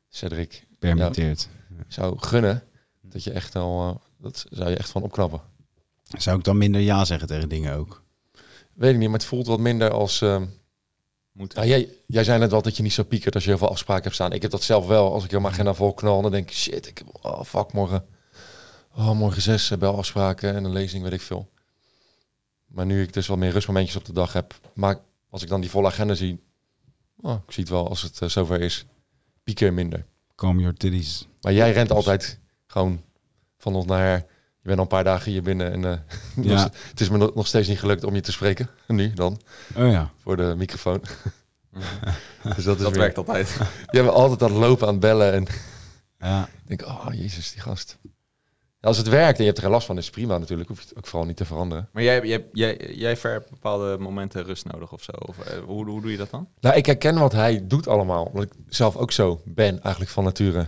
[0.09, 1.49] Cedric, permitteert.
[1.89, 2.63] zou gunnen,
[3.01, 5.41] dat je echt al, eh, dat zou je echt van opknappen.
[6.19, 8.03] Zou ik dan minder ja zeggen tegen dingen ook?
[8.73, 10.21] Weet ik niet, maar het voelt wat minder als.
[10.21, 10.47] ehm,
[11.33, 11.55] moet?
[11.55, 13.71] nou, jij, jij zei net wel dat je niet zo piekert als je heel veel
[13.71, 14.33] afspraken hebt staan.
[14.33, 15.13] Ik heb dat zelf wel.
[15.13, 18.07] Als ik helemaal agenda vol knal, dan denk ik, shit, ik heb, oh fuck, morgen,
[18.97, 21.51] oh, morgen zes eh, belafspraken en een lezing, weet ik veel.
[22.67, 24.99] Maar nu ik dus wat meer rustmomentjes op de dag heb, maar
[25.31, 26.41] als ik dan die volle agenda zie,
[27.23, 28.87] oh, ik zie het wel als het eh, zover is,
[29.45, 30.07] pieker minder.
[30.35, 31.27] Calm your titties.
[31.41, 33.03] Maar jij rent altijd gewoon
[33.59, 34.17] van ons naar her.
[34.63, 35.99] Je bent al een paar dagen hier binnen en eh,
[36.45, 36.55] Ja.
[36.55, 38.69] dus het is me nog nog steeds niet gelukt om je te spreken.
[38.87, 39.41] Nu dan,
[39.77, 40.11] Oh ja.
[40.17, 41.01] voor de microfoon.
[42.43, 43.49] dus dat is dat weer- werkt altijd.
[43.91, 45.47] Je bent altijd aan het lopen, aan het bellen en
[46.19, 46.49] Ja.
[46.67, 47.99] ik denk, oh jezus, die gast.
[48.81, 50.69] Als het werkt en je hebt er geen last van, is het prima natuurlijk.
[50.69, 51.89] Hoef je het ook vooral niet te veranderen.
[51.93, 55.13] Maar jij, jij, jij, jij hebt bepaalde momenten rust nodig of zo?
[55.13, 56.49] Of, eh, hoe, hoe doe je dat dan?
[56.61, 58.25] Nou, ik herken wat hij doet allemaal.
[58.25, 60.67] Omdat ik zelf ook zo ben, eigenlijk van nature.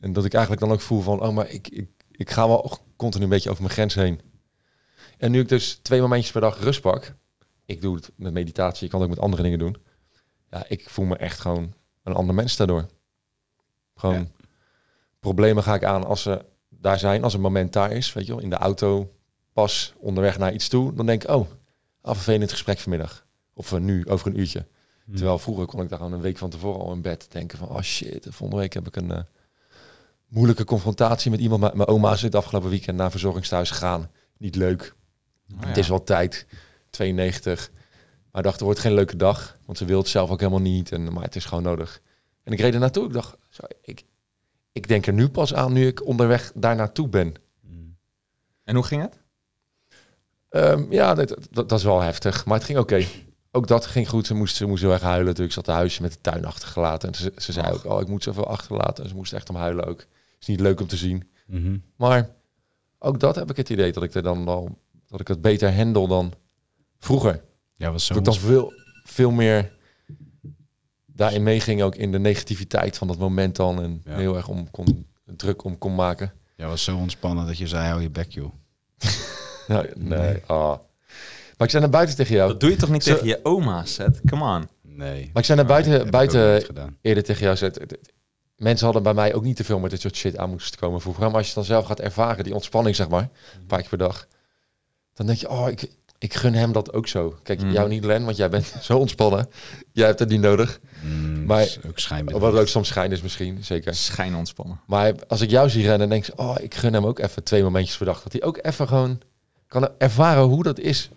[0.00, 2.78] En dat ik eigenlijk dan ook voel van, oh, maar ik, ik, ik ga wel
[2.96, 4.20] continu een beetje over mijn grens heen.
[5.18, 7.14] En nu ik dus twee momentjes per dag rust pak,
[7.64, 9.76] ik doe het met meditatie, ik kan het ook met andere dingen doen.
[10.50, 12.86] Ja, ik voel me echt gewoon een ander mens daardoor.
[13.94, 14.26] Gewoon Ja.
[15.20, 16.44] problemen ga ik aan als ze
[16.82, 19.12] daar zijn, als een moment daar is, weet je wel, in de auto,
[19.52, 21.48] pas onderweg naar iets toe, dan denk ik, oh,
[22.02, 23.26] een vervelend gesprek vanmiddag.
[23.54, 24.66] Of nu, over een uurtje.
[25.04, 25.14] Hm.
[25.16, 27.68] Terwijl vroeger kon ik daar gewoon een week van tevoren al in bed denken van,
[27.68, 29.20] oh shit, volgende week heb ik een eh,
[30.28, 31.60] moeilijke confrontatie met iemand.
[31.60, 34.10] Mijn- Mijn oma is het afgelopen weekend naar een verzorgingstehuis gegaan.
[34.38, 34.94] Niet leuk.
[35.56, 36.46] Het is wel tijd.
[36.90, 37.70] 92.
[37.72, 39.56] Maar ik dacht, het wordt geen leuke dag.
[39.66, 40.92] Want ze wil het zelf ook helemaal niet.
[40.92, 42.00] En, maar het is gewoon nodig.
[42.42, 43.06] En ik reed er naartoe.
[43.06, 44.04] Ik dacht, zo, ik,
[44.72, 47.34] ik denk er nu pas aan nu ik onderweg daar naartoe ben.
[48.64, 49.18] En hoe ging het?
[50.48, 52.44] Ehm, ja, dat, dat, dat is wel heftig.
[52.44, 53.04] Maar het ging oké.
[53.50, 54.26] Ook dat ging goed.
[54.26, 55.34] Ze moest, ze moest heel erg huilen.
[55.34, 57.08] Dus ik zat thuis met de tuin achtergelaten.
[57.08, 59.04] En ze, ze zei ook, oh, ik moet zoveel achterlaten.
[59.04, 60.06] En ze moest echt om huilen ook.
[60.40, 61.30] Is niet leuk om te zien.
[61.46, 61.78] Mhm.
[61.96, 62.30] Maar
[62.98, 65.74] ook dat heb ik het idee dat ik er dan al dat ik het beter
[65.76, 66.32] handel dan
[66.98, 67.44] vroeger.
[67.76, 68.14] Ja, was zo.
[68.14, 68.72] Dat ik dan veel,
[69.04, 69.72] veel meer
[71.14, 73.82] daarin meeging, ook in de negativiteit van dat moment dan.
[73.82, 74.16] En Ja.
[74.16, 76.32] heel erg om kon, druk om kon maken.
[76.56, 78.52] Ja, was zo ontspannen dat je zei, hou je bek, joh.
[79.68, 80.42] Nou, nee.
[80.46, 80.78] ah.
[81.56, 82.48] Maar ik zei naar buiten tegen jou.
[82.50, 84.20] Dat doe je toch niet Zo- tegen je oma, Seth?
[84.26, 84.68] Come on.
[84.82, 85.24] Nee.
[85.32, 86.64] Maar ik zei naar buiten, buiten
[87.00, 87.58] eerder tegen jou.
[87.58, 88.10] Het-
[88.56, 91.00] mensen hadden bij mij ook niet te veel met dit soort shit aan moesten komen
[91.00, 91.22] vroeger.
[91.26, 93.28] Maar als je het dan zelf gaat ervaren, die ontspanning zeg maar,
[93.60, 94.26] een paar keer per dag.
[95.14, 95.88] Dan denk je, oh, ik,
[96.22, 97.36] ik gun hem dat ook zo.
[97.42, 97.70] Kijk, Mm.
[97.72, 99.48] jou niet Len, want jij bent zo ontspannen.
[99.92, 100.80] Jij hebt het niet nodig.
[101.02, 102.30] Mm, Maar- is ook.
[102.30, 103.94] Wat ook soms schijn is misschien, zeker.
[103.94, 104.80] Schijn ontspannen.
[104.86, 107.62] Maar als ik jou zie rennen, denk ik, oh, ik gun hem ook even twee
[107.62, 108.22] momentjes per dag.
[108.22, 109.20] Dat hij ook even gewoon
[109.66, 111.10] kan ervaren hoe dat is.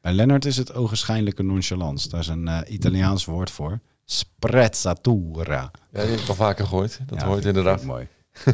[0.00, 2.08] Bij Lennart is het ogenschijnlijke nonchalance.
[2.08, 3.78] Daar is een eh, Italiaans woord voor.
[4.04, 5.70] Sprezzatura.
[5.92, 6.98] Ja, die heb ik al vaker gehoord.
[7.06, 7.82] Dat Ja, hoort inderdaad.
[7.84, 8.06] Mooi.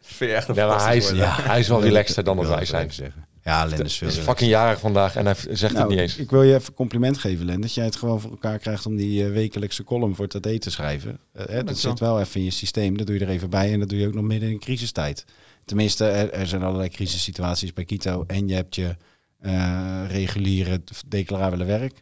[0.00, 2.46] Vind je echt een Ja, maar hij is, woord, hij is wel relaxter dan dat
[2.48, 2.92] wij zijn.
[2.92, 3.26] zeggen.
[3.44, 4.22] Ja, Len is veel Hij is relaxter.
[4.22, 6.16] fucking jarig vandaag en hij zegt het Nou, niet eens.
[6.16, 7.60] Ik wil je even compliment geven, Len.
[7.60, 10.60] Dat jij het gewoon voor elkaar krijgt om die eh, wekelijkse column voor het AD
[10.60, 11.18] te schrijven.
[11.32, 12.96] Eh, hè, dat zit wel even in je systeem.
[12.96, 13.72] Dat doe je er even bij.
[13.72, 15.24] En dat doe je ook nog midden in een crisistijd.
[15.64, 18.24] Tenminste, er, er zijn allerlei crisissituaties bij Kito.
[18.26, 18.96] En je hebt je
[19.40, 21.98] eh, reguliere declarabele werk.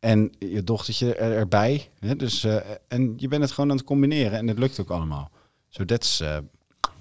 [0.00, 1.88] En je dochtertje er, erbij.
[1.98, 2.56] Hè, dus, eh,
[2.88, 4.38] en je bent het gewoon aan het combineren.
[4.38, 5.30] En het lukt ook allemaal.
[5.68, 6.22] So that's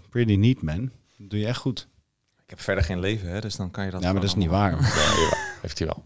[0.09, 0.91] pretty neat, man.
[1.17, 1.87] Dat doe je echt goed.
[2.53, 4.49] Heb verder geen leven, hè, dus dan kan je dat ja, maar dat is niet
[4.49, 4.71] waar.
[4.71, 6.03] Ja, heeft hij wel.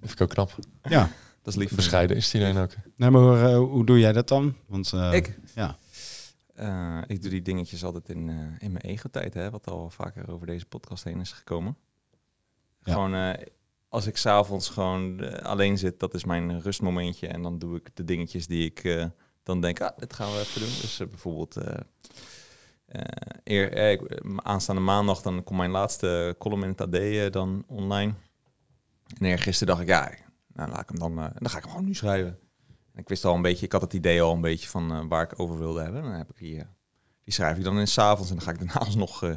[0.00, 0.58] Vind ik ook knap.
[0.82, 1.10] Ja.
[1.42, 1.74] Dat is lief.
[1.74, 2.70] Bescheiden is hij dan ook.
[2.96, 4.56] Nee, maar hoe, eh, hoe doe jij dat dan?
[4.66, 5.38] Want, eh, Ik?
[5.54, 5.76] Ja.
[6.54, 8.34] Eh, ik doe die dingetjes altijd in, eh,
[8.66, 11.76] in mijn ego-tijd, hè, wat al vaker over deze podcast heen is gekomen.
[12.82, 12.92] Ja.
[12.92, 13.46] Gewoon, eh,
[13.88, 17.26] als ik s'avonds gewoon alleen zit, dat is mijn rustmomentje.
[17.26, 19.04] En dan doe ik de dingetjes die ik eh,
[19.42, 20.70] dan denk, ah, dit gaan we even doen.
[20.80, 21.56] Dus bijvoorbeeld,
[23.44, 24.00] eer, eh,
[24.36, 28.14] aanstaande maandag dan komt mijn laatste column in het AD eh, dan online.
[29.18, 30.12] En eergisteren dacht ik, ja,
[30.52, 32.38] nou, laat ik hem dan, eh, dan ga ik hem gewoon nu schrijven.
[32.92, 35.00] En ik wist al een beetje, ik had het idee al een beetje van eh,
[35.08, 36.02] waar ik over wilde hebben.
[36.02, 36.64] En dan heb ik eh,
[37.24, 38.86] die schrijf ik dan in 's avonds en dan ga ik daarna
[39.30, 39.36] eh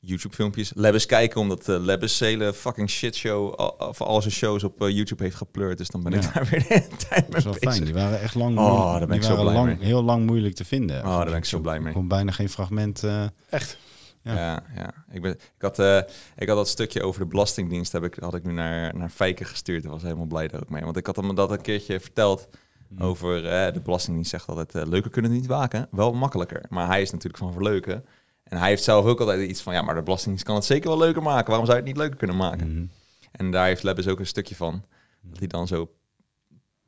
[0.00, 0.72] YouTube-filmpjes.
[0.74, 4.88] Lebbes kijken, omdat uh, Lebbes hele fucking shitshow al- of al zijn shows op eh,
[4.90, 5.78] YouTube heeft gepleurd.
[5.78, 6.30] Dus dan ben ik Ja.
[6.32, 7.84] daar weer de hele tijd Dat is mee wel fijn.
[7.84, 7.94] Die bezig.
[8.08, 9.86] waren echt lang, Oh, daar ben die ik zo waren blij lang, mee.
[9.86, 10.98] heel lang moeilijk te vinden.
[11.04, 11.92] Oh, daar ben ik zo blij mee.
[11.92, 13.02] Komt bijna geen fragment.
[13.04, 13.76] eh, Echt?
[14.22, 14.34] Ja.
[14.34, 14.94] Ja, ja.
[15.12, 15.96] Ik, ben, ik, had, eh,
[16.36, 19.44] ik had dat stukje over de Belastingdienst, heb ik, had ik nu naar, naar Fijke
[19.44, 19.82] gestuurd.
[19.82, 20.84] Daar was helemaal blij daar ook mee.
[20.84, 22.48] Want ik had hem dat een keertje verteld
[22.96, 23.02] Hmm.
[23.06, 26.64] over eh, de Belastingdienst zegt altijd, eh, leuker kunnen niet waken, wel makkelijker.
[26.68, 28.04] Maar hij is natuurlijk van verleuken.
[28.50, 30.88] En hij heeft zelf ook altijd iets van, ja, maar de Belastingdienst kan het zeker
[30.88, 31.46] wel leuker maken.
[31.46, 32.72] Waarom zou je het niet leuker kunnen maken?
[32.72, 32.84] mhm.
[33.32, 34.84] En daar heeft Lebbes ook een stukje van.
[35.22, 35.90] Dat hij dan zo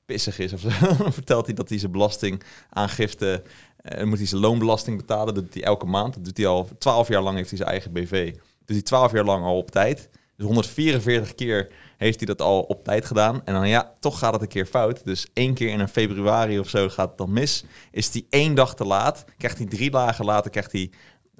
[0.04, 0.60] pissig is of
[1.14, 3.42] vertelt hij dat hij zijn belastingaangifte...
[3.82, 5.34] dan moet hij zijn loonbelasting betalen.
[5.34, 6.14] Dat doet hij elke maand.
[6.14, 6.68] Dat doet hij al...
[6.78, 8.32] 12 jaar lang heeft hij zijn eigen BV.
[8.34, 10.08] Doet hij 12 jaar lang al op tijd.
[10.36, 13.42] Dus 144 keer heeft hij dat al op tijd gedaan.
[13.44, 15.04] En dan ja, toch gaat het een keer fout.
[15.04, 17.64] Dus één keer in een februari of zo gaat het dan mis.
[17.90, 19.24] Is hij één dag te laat.
[19.38, 20.90] Krijgt hij drie dagen later krijgt hij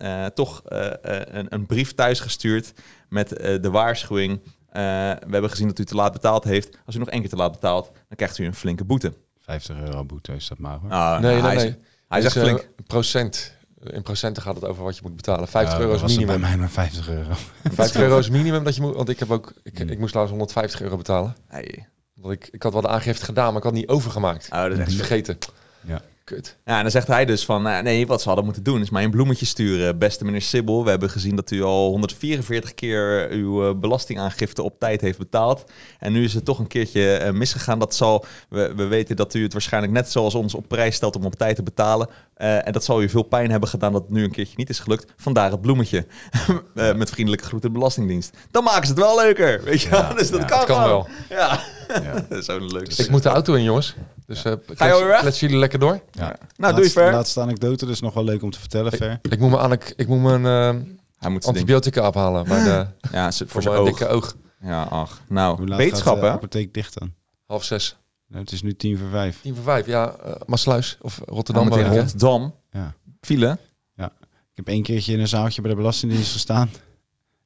[0.02, 2.72] eh, toch eh, eh, een, een brief thuisgestuurd
[3.08, 4.40] met eh, de waarschuwing.
[4.68, 6.76] eh, we hebben gezien dat u te laat betaald heeft.
[6.86, 9.12] Als u nog één keer te laat betaalt, dan krijgt u een flinke boete.
[9.40, 10.90] 50 euro boete is dat maar hoor.
[10.90, 11.66] Ah, Nee, nou, nee, hij nee.
[11.68, 11.74] Is,
[12.08, 12.68] hij is echt flink.
[12.86, 13.54] procent.
[13.82, 15.48] In procenten gaat het over wat je moet betalen.
[15.48, 16.26] 50 Ja, euro is minimum.
[16.26, 17.30] bij mij maar 50 euro.
[17.74, 18.94] 50 euro is minimum dat je moet.
[18.94, 19.52] Want ik heb ook.
[19.62, 21.36] Ik, ik moest laatst 150 euro betalen.
[21.48, 21.88] Hey.
[22.14, 24.48] Want ik, ik had wel de aangifte gedaan, maar ik had niet overgemaakt.
[24.52, 25.38] Oh, dat is echt vergeten.
[25.80, 26.00] Ja.
[26.32, 26.56] Kut.
[26.64, 28.90] Ja, en dan zegt hij dus van, eh, nee, wat ze hadden moeten doen is
[28.90, 29.98] mij een bloemetje sturen.
[29.98, 34.78] Beste meneer Sibbel, we hebben gezien dat u al 144 keer uw eh, belastingaangifte op
[34.78, 35.64] tijd heeft betaald.
[35.98, 37.78] En nu is het toch een keertje eh, misgegaan.
[37.78, 41.16] Dat zal, we, we weten dat u het waarschijnlijk net zoals ons op prijs stelt
[41.16, 42.08] om op tijd te betalen.
[42.36, 44.78] En dat zal u veel pijn hebben gedaan dat het nu een keertje niet is
[44.78, 45.12] gelukt.
[45.16, 46.06] Vandaar het bloemetje.
[46.96, 48.36] Met vriendelijke groeten de Belastingdienst.
[48.50, 49.88] Dan maken ze het wel leuker, weet je.
[49.88, 51.08] Ja, dus dat ja, kan, wel.
[51.28, 51.60] Ja,
[52.02, 52.12] Ja.
[52.28, 53.94] dat is leuk Ik moet de auto in, jongens.
[54.26, 55.20] Dus eh Ga je alweer weg?
[55.20, 56.00] kletsen jullie lekker door.
[56.10, 56.22] Ja.
[56.22, 57.12] Nou, doe je laatste, ver.
[57.12, 59.18] laatste anekdote, dus nog wel leuk om te vertellen, ver.
[59.22, 60.82] Ik moet mijn, anek- ik moet mijn eh,
[61.18, 63.86] Hij moet antibiotica ophalen bij de, Ja, ze- voor voor zijn oog.
[63.88, 64.36] dikke oog.
[64.60, 65.20] Ja, ach.
[65.28, 66.30] Nou, wetenschap, hè?
[66.30, 67.12] apotheek dicht dan?
[67.46, 67.96] Half zes.
[68.28, 69.40] Nou, het is nu tien voor vijf.
[69.40, 69.86] Tien voor vijf.
[69.86, 71.72] Ja, eh Maasluis of Rotterdam.
[71.72, 71.96] hè?
[71.98, 72.54] Rotterdam.
[72.70, 72.94] Ja.
[73.20, 73.58] File.
[74.54, 76.70] Ik heb één keertje in een zaaltje bij de Belastingdienst gestaan.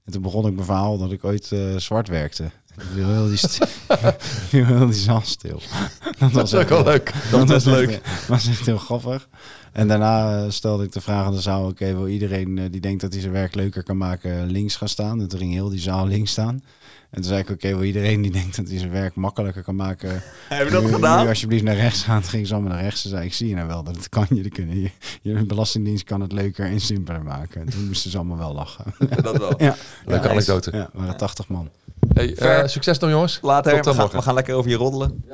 [0.04, 2.50] En toen begon ik mijn verhaal dat ik ooit eh, zwart werkte.
[2.82, 5.60] Heel die, heel die zaal stil.
[6.18, 7.12] Dat Dat is ook wel leuk.
[7.30, 7.88] Dat was is leuk.
[7.90, 9.28] echt- was echt heel grappig.
[9.72, 12.80] En daarna eh, stelde ik de vraag aan de zaal: oké, wil iedereen eh, die
[12.80, 15.20] denkt dat hij zijn werk leuker kan maken, links gaan staan?
[15.20, 16.62] En toen ging heel die zaal links staan.
[17.10, 19.76] En toen zei ik: oké, wil iedereen die denkt dat hij zijn werk makkelijker kan
[19.76, 20.10] maken,
[20.48, 21.22] Heb je dat nu, gedaan?
[21.22, 22.20] nu alsjeblieft naar rechts gaan?
[22.20, 23.02] Toen ging ze allemaal naar rechts.
[23.02, 24.26] Ze zei: ik zie je nou wel dat het kan.
[24.28, 24.90] Jullie kunnen je,
[25.22, 27.60] je belastingdienst kan het leuker en simpeler maken.
[27.60, 28.84] En toen moesten ze allemaal wel lachen.
[29.22, 29.62] Dat wel.
[29.64, 29.76] ja.
[30.04, 30.70] Leuke Ja, anekdote.
[30.76, 31.70] Ja, we waren 80 man.
[32.14, 33.38] Hey, eh, succes dan, jongens.
[33.42, 34.18] Later, Tot, we eh, gaan, morgen.
[34.18, 35.24] we gaan lekker over je roddelen.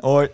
[0.00, 0.28] Hoi.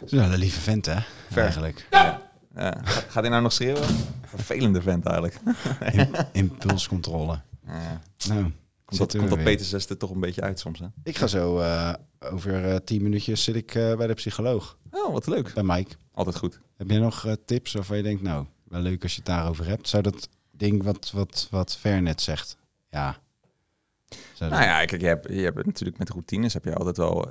[0.00, 0.96] Dat is wel een lieve vent, hè?
[1.30, 1.42] Ver.
[1.42, 1.86] Eigenlijk.
[1.90, 2.20] Ja.
[2.54, 3.82] Gaat, gaat hij nou nog schreeuwen?
[4.24, 5.38] Vervelende vent eigenlijk.
[5.92, 7.40] Im- impulscontrole.
[7.66, 8.00] Ja.
[8.28, 8.52] Nou,
[8.86, 9.44] Komt dat, komt dat weer.
[9.46, 10.86] Peter 6 er toch een beetje uit soms, hè?
[11.02, 11.92] Ik ga zo eh,
[12.32, 14.78] over eh, tien minuutjes zit ik eh, bij de psycholoog.
[14.90, 15.54] Oh, wat leuk.
[15.54, 15.94] Bij Mike.
[16.12, 16.60] Altijd goed.
[16.76, 19.66] Heb je nog eh, tips waarvan je denkt, nou, wel leuk als je het daarover
[19.66, 19.88] hebt?
[19.88, 22.56] Zou dat ding wat, wat, wat Ver net zegt,
[22.90, 23.16] ja.
[24.34, 26.96] Zou dat- Nou ja, kijk, je hebt, je hebt natuurlijk met routines heb je altijd
[26.96, 27.28] wel,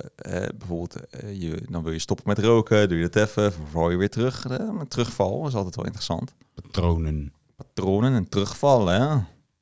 [0.56, 0.96] bijvoorbeeld,
[1.32, 4.48] je, dan wil je stoppen met roken, doe je dat even, verval je weer terug.
[4.72, 6.34] Met terugval is altijd wel interessant.
[6.54, 7.32] Patronen.
[7.56, 9.16] Patronen en terugval, hè?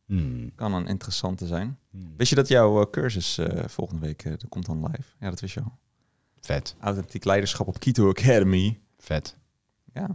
[0.06, 0.54] Hmm.
[0.54, 1.78] Kan een interessante zijn.
[1.90, 2.14] Hmm.
[2.16, 5.08] Wist je dat jouw eh, cursus eh, volgende week, dat komt dan live?
[5.20, 5.78] Ja, dat wist je al.
[6.40, 8.80] Vet, Authentiek leiderschap op Kito Academy.
[8.98, 9.36] vet.
[9.92, 10.10] Ja,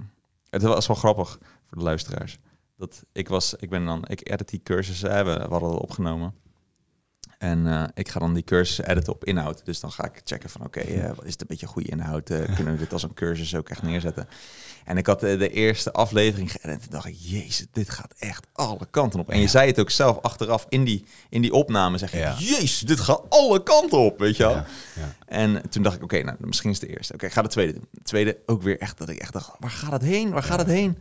[0.50, 2.40] het was wel grappig voor de luisteraars.
[2.76, 5.82] Dat ik was, ik ben dan, ik edit die cursussen, hè, we, we hadden dat
[5.82, 6.34] opgenomen.
[7.40, 9.62] En eh, ik ga dan die cursussen editen op inhoud.
[9.66, 12.30] Dus dan ga ik checken van, oké, eh, wat is het een beetje goede inhoud?
[12.30, 14.28] Eh, kunnen we dit als een cursus ook echt neerzetten?
[14.86, 18.48] En ik had eh, de eerste aflevering geëdit en dacht ik, jezus, dit gaat echt
[18.54, 19.30] alle kanten op.
[19.30, 22.36] En je zei het ook zelf achteraf in die, in die opname, zeg je, Ja.
[22.40, 24.52] jezus, dit gaat alle kanten op, weet je wel?
[24.56, 24.66] Ja.
[25.26, 27.14] En toen dacht ik, oké, nou, misschien is het de eerste.
[27.14, 27.88] Oké, ik ga de tweede doen.
[27.92, 30.30] De tweede ook weer echt dat ik echt dacht, waar gaat het heen?
[30.32, 30.98] Waar gaat het heen?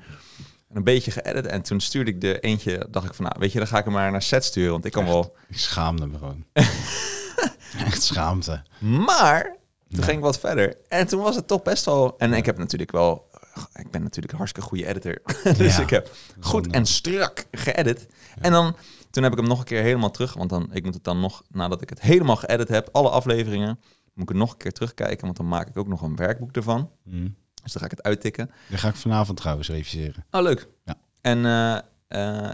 [0.68, 1.46] En een beetje geëdit.
[1.46, 3.84] En toen stuurde ik de eentje, dacht ik van, nou, weet je, dan ga ik
[3.84, 4.72] hem maar naar set sturen.
[4.72, 5.36] Want ik kan wel...
[5.48, 6.44] Ik schaamde me gewoon.
[7.86, 8.62] Echt schaamte.
[8.80, 9.42] Maar
[9.88, 10.02] toen Ja.
[10.04, 10.76] ging ik wat verder.
[10.88, 12.18] En toen was het toch best wel...
[12.18, 13.26] En ik heb natuurlijk wel...
[13.74, 15.18] Ik ben natuurlijk een hartstikke goede editor.
[15.58, 15.82] dus Ja.
[15.82, 18.06] ik heb goed en strak geëdit.
[18.40, 18.76] En dan...
[19.10, 20.34] Toen heb ik hem nog een keer helemaal terug.
[20.34, 23.80] Want dan, ik moet het dan nog, nadat ik het helemaal geëdit heb, alle afleveringen,
[24.14, 25.24] moet ik het nog een keer terugkijken.
[25.24, 26.90] Want dan maak ik ook nog een werkboek ervan.
[27.04, 27.34] Hmm.
[27.72, 28.50] Dus dan ga ik het uittikken.
[28.68, 30.24] Dan ga ik vanavond trouwens reviseren.
[30.30, 30.68] Oh, leuk.
[30.84, 30.94] Ja.
[31.20, 31.76] En eh,
[32.08, 32.52] eh,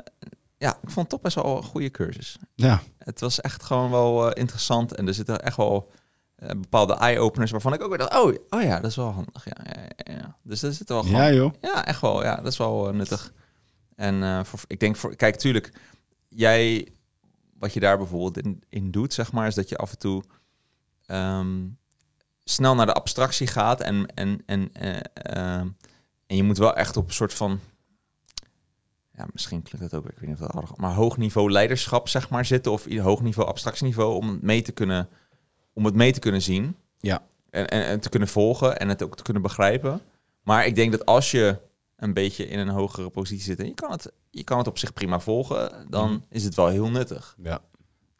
[0.57, 2.37] ja, ik vond het toch best wel een goede cursus.
[2.55, 4.94] Ja, Het was echt gewoon wel eh, interessant.
[4.94, 5.92] En er zitten echt wel
[6.37, 8.14] bepaalde eye-openers waarvan ik ook weer dacht...
[8.14, 9.44] Oh, oh ja, dat is wel handig.
[9.44, 9.64] Ja,
[9.96, 10.37] ja.
[10.42, 11.20] Dus er zit wel gewoon...
[11.20, 11.53] ja joh.
[11.61, 12.22] Ja, echt wel.
[12.22, 13.33] Ja, dat is wel nuttig.
[13.96, 15.72] En voor, ik denk voor, kijk, tuurlijk,
[16.29, 16.88] jij,
[17.59, 20.24] wat je daar bijvoorbeeld in, in doet, zeg maar, is dat je af en toe
[21.07, 21.66] ehm,
[22.44, 25.68] snel naar de abstractie gaat en, en, en, eh, ehm,
[26.26, 27.61] en je moet wel echt op een soort van,
[29.16, 32.09] ja, misschien klinkt dat ook, ik weet niet of dat aardig, maar hoog niveau leiderschap,
[32.09, 35.09] zeg maar, zitten of i- hoog niveau abstractieniveau om het mee te kunnen,
[35.72, 36.76] om het mee te kunnen zien.
[36.98, 37.22] Ja.
[37.50, 40.00] En, en, en te kunnen volgen en het ook te kunnen begrijpen.
[40.42, 41.59] Maar ik denk dat als je
[41.96, 44.78] een beetje in een hogere positie zit en je kan het, je kan het op
[44.78, 46.20] zich prima volgen, dan Mhm.
[46.28, 47.37] is het wel heel nuttig.
[47.42, 47.61] Ja.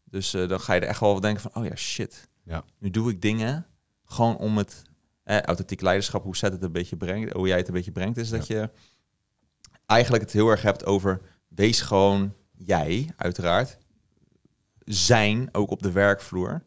[0.05, 2.29] Dus eh, dan ga je er echt wel denken van, oh ja, shit.
[2.45, 2.65] Ja.
[2.79, 3.67] Nu doe ik dingen
[4.15, 4.83] gewoon om het
[5.23, 8.17] eh, authentiek leiderschap, hoe zet het een beetje brengt, hoe jij het een beetje brengt,
[8.17, 8.71] is dat je
[9.87, 13.79] eigenlijk het heel erg hebt over wees gewoon jij, uiteraard.
[14.85, 16.63] Zijn ook op de werkvloer.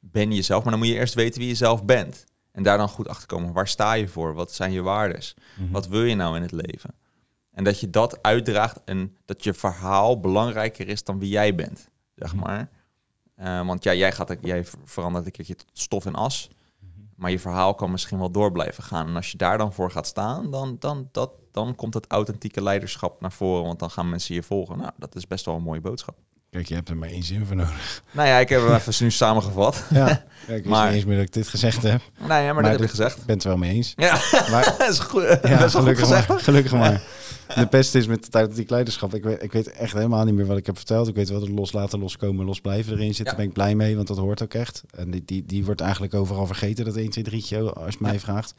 [0.00, 2.24] Ben jezelf, maar dan moet je eerst weten wie je zelf bent.
[2.52, 3.52] En daar dan goed achter komen.
[3.52, 4.34] Waar sta je voor?
[4.34, 5.34] Wat zijn je waardes?
[5.58, 5.70] Mhm.
[5.70, 6.94] Wat wil je nou in het leven?
[7.50, 11.88] En dat je dat uitdraagt en dat je verhaal belangrijker is dan wie jij bent,
[12.14, 12.44] zeg Mhm.
[12.44, 12.68] maar.
[13.34, 16.50] Eh, want ja, jij, gaat, jij ver- verandert een keertje tot stof en as.
[17.22, 19.06] Maar je verhaal kan misschien wel door blijven gaan.
[19.06, 22.62] En als je daar dan voor gaat staan, dan, dan, dat, dan komt het authentieke
[22.62, 23.64] leiderschap naar voren.
[23.64, 24.78] Want dan gaan mensen je volgen.
[24.78, 26.16] Nou, dat is best wel een mooie boodschap.
[26.52, 28.02] Kijk, je hebt er maar één zin voor nodig.
[28.10, 29.84] Nou ja, ik heb hem even nu samengevat.
[29.90, 30.08] Ja,
[30.46, 32.00] ik wist Maar- niet eens meer dat ik dit gezegd heb.
[32.18, 33.16] Nou ja, maar, Maar dat heb ik gezegd.
[33.18, 33.92] Ik ben het wel mee eens.
[33.96, 35.22] Ja, Maar dat is goed.
[35.22, 36.28] ja, best goed gelukkig gezegd.
[36.28, 36.40] maar.
[36.40, 37.02] Gelukkig maar.
[37.54, 39.14] De pest is met het authentiek leiderschap.
[39.14, 41.08] Ik weet, ik weet echt helemaal niet meer wat ik heb verteld.
[41.08, 43.26] Ik weet wel dat loslaten, loskomen, losblijven erin zit.
[43.26, 44.82] Daar ben ik blij mee, want dat hoort ook echt.
[44.96, 48.20] En die, die, die wordt eigenlijk overal vergeten, dat 1, 2, 3 als je mij
[48.20, 48.54] vraagt.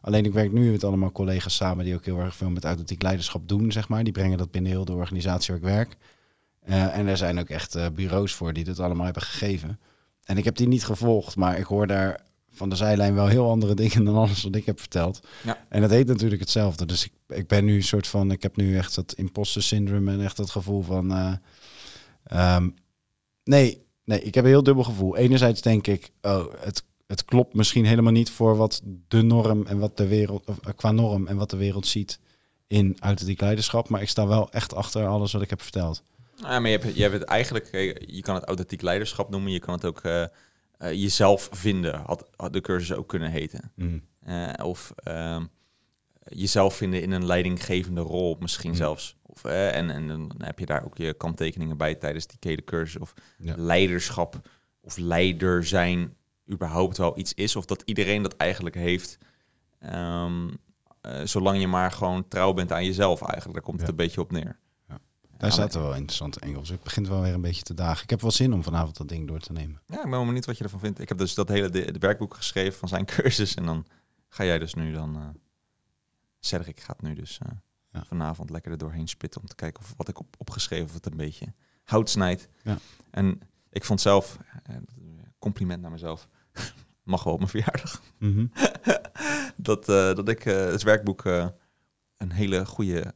[0.00, 3.02] Alleen ik werk nu met allemaal collega's samen die ook heel erg veel met authentiek
[3.02, 4.04] leiderschap doen, zeg maar.
[4.04, 5.96] Die brengen dat binnen heel de organisatie waar ik werk.
[6.64, 9.80] Eh, en er zijn ook echt eh, bureaus voor die dit allemaal hebben gegeven.
[10.24, 12.20] En ik heb die niet gevolgd, maar ik hoor daar
[12.54, 15.20] van de zijlijn wel heel andere dingen dan alles wat ik heb verteld.
[15.44, 15.64] Ja.
[15.68, 16.86] En dat heet natuurlijk hetzelfde.
[16.86, 20.12] Dus ik, ik ben nu een soort van, ik heb nu echt dat imposter syndrome
[20.12, 21.32] en echt dat gevoel van, eh,
[22.24, 22.68] ehm,
[23.44, 25.16] nee, nee, ik heb een heel dubbel gevoel.
[25.16, 29.78] Enerzijds denk ik, oh, het, het klopt misschien helemaal niet voor wat de norm en
[29.78, 32.18] wat de wereld, of, qua norm en wat de wereld ziet
[32.66, 33.88] in authentiek leiderschap.
[33.88, 36.02] Maar ik sta wel echt achter alles wat ik heb verteld.
[36.36, 39.52] Ja, maar je hebt, je hebt het eigenlijk, eh, je kan het authentiek leiderschap noemen.
[39.52, 40.28] Je kan het ook eh, eh,
[40.78, 43.72] jezelf vinden, had, had de cursus ook kunnen heten.
[43.74, 44.02] Mm.
[44.62, 45.44] Of ehm,
[46.24, 48.76] jezelf vinden in een leidinggevende rol misschien Mm.
[48.76, 49.16] zelfs.
[49.22, 53.00] Of, en, en dan heb je daar ook je kanttekeningen bij tijdens die hele cursus.
[53.00, 53.54] Of Ja.
[53.56, 54.48] leiderschap
[54.80, 56.14] of leider zijn
[56.50, 57.56] überhaupt wel iets is.
[57.56, 59.18] Of dat iedereen dat eigenlijk heeft.
[59.78, 60.48] Ehm,
[61.00, 63.52] eh, zolang je maar gewoon trouw bent aan jezelf eigenlijk.
[63.54, 64.58] Daar komt het een beetje op neer.
[65.42, 66.68] Daar Ja, zaten wel interessante Engels.
[66.68, 68.02] Het begint wel weer een beetje te dagen.
[68.02, 69.80] Ik heb wel zin om vanavond dat ding door te nemen.
[69.86, 70.98] Ja, ik ben wel benieuwd wat je ervan vindt.
[71.00, 73.54] Ik heb dus dat hele de, de werkboek geschreven van zijn cursus.
[73.54, 73.86] En dan
[74.28, 75.16] ga jij dus nu dan...
[75.16, 75.28] eh
[76.40, 77.52] Cedric gaat nu dus eh,
[77.92, 78.04] Ja.
[78.04, 79.40] vanavond lekker er doorheen spitten...
[79.40, 82.48] om te kijken of wat ik op, opgeschreven of het een beetje hout snijdt.
[82.62, 82.78] Ja.
[83.10, 84.38] En ik vond zelf...
[84.62, 84.76] eh,
[85.38, 86.28] compliment naar mezelf.
[87.02, 88.02] Mag wel op mijn verjaardag.
[88.18, 88.46] Mhm.
[89.56, 91.46] dat, eh, dat ik eh, het werkboek eh,
[92.16, 93.14] een hele goede,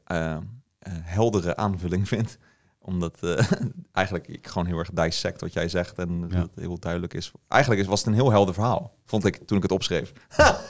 [0.90, 2.38] heldere aanvulling vind.
[2.78, 3.50] Omdat eh,
[3.92, 7.32] eigenlijk ik gewoon heel erg dissect wat jij zegt en dat het heel duidelijk is.
[7.48, 10.12] Eigenlijk is, was het een heel helder verhaal, vond ik toen ik het opschreef.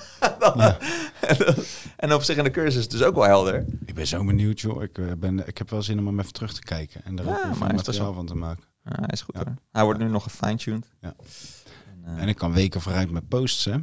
[0.55, 0.79] Ja.
[1.97, 3.65] en op zich in de cursus dus ook wel helder.
[3.85, 4.83] Ik ben zo benieuwd, joh.
[4.83, 7.05] Ik, eh, ben, ik heb wel zin om hem even terug te kijken.
[7.05, 8.65] En er Ja, ook best materiaal van te maken.
[8.85, 9.43] Ja, hij is goed Ja.
[9.45, 9.55] hoor.
[9.73, 10.87] Hij wordt nu nog gefine-tuned.
[11.01, 11.15] Ja.
[12.05, 13.77] En, eh, En ik kan weken vooruit met posts, hè.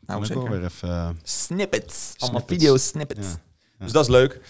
[0.00, 0.50] nou, zeker.
[0.50, 0.88] weer even...
[0.88, 2.14] eh, Snippets.
[2.18, 3.28] Allemaal video snippets.
[3.78, 4.40] Dus dat is leuk.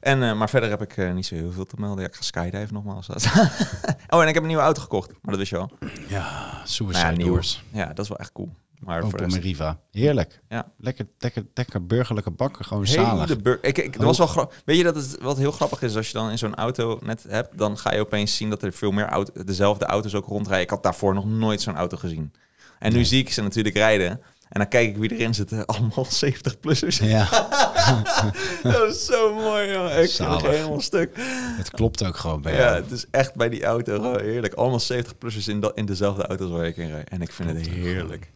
[0.00, 2.00] En, eh, maar verder heb ik eh, niet zo heel veel te melden.
[2.02, 3.08] Ja, ik ga skydiven nogmaals.
[4.08, 5.08] oh, en ik heb een nieuwe auto gekocht.
[5.08, 5.70] Maar dat wist je al.
[6.08, 7.24] ja, Suicide Nou ja.
[7.24, 7.64] Doors.
[7.72, 8.48] Ja, dat is wel echt cool.
[8.78, 9.36] Maar voor Opel rest...
[9.36, 9.78] Meriva.
[9.90, 10.40] Heerlijk.
[10.48, 10.72] Ja.
[10.78, 12.64] Lekker, lekker, lekker burgerlijke bakken.
[12.64, 13.42] Gewoon Hele zalig.
[13.42, 16.06] bur- ik, ik, dat was wel Weet je dat het wat heel grappig is als
[16.06, 18.90] je dan in zo'n auto net hebt, dan ga je opeens zien dat er veel
[18.90, 20.64] meer auto, dezelfde auto's ook rondrijden.
[20.64, 22.32] Ik had daarvoor nog nooit zo'n auto gezien.
[22.78, 23.04] En nu Nee.
[23.04, 24.20] zie ik ze natuurlijk rijden.
[24.50, 25.66] En dan kijk ik wie erin zitten.
[25.66, 26.96] Allemaal 70-plussers.
[27.04, 27.28] Ja,
[28.62, 29.86] dat is zo mooi, joh.
[29.90, 30.42] Ik ging Zalig.
[30.42, 31.10] helemaal stuk.
[31.56, 32.74] het klopt ook gewoon bij Ja, jou.
[32.82, 34.54] het is echt bij die auto heerlijk.
[34.54, 37.08] Allemaal 70-plussers in, dat- in dezelfde auto's waar ik in rijd.
[37.08, 38.32] En ik vind het Klopt heerlijk.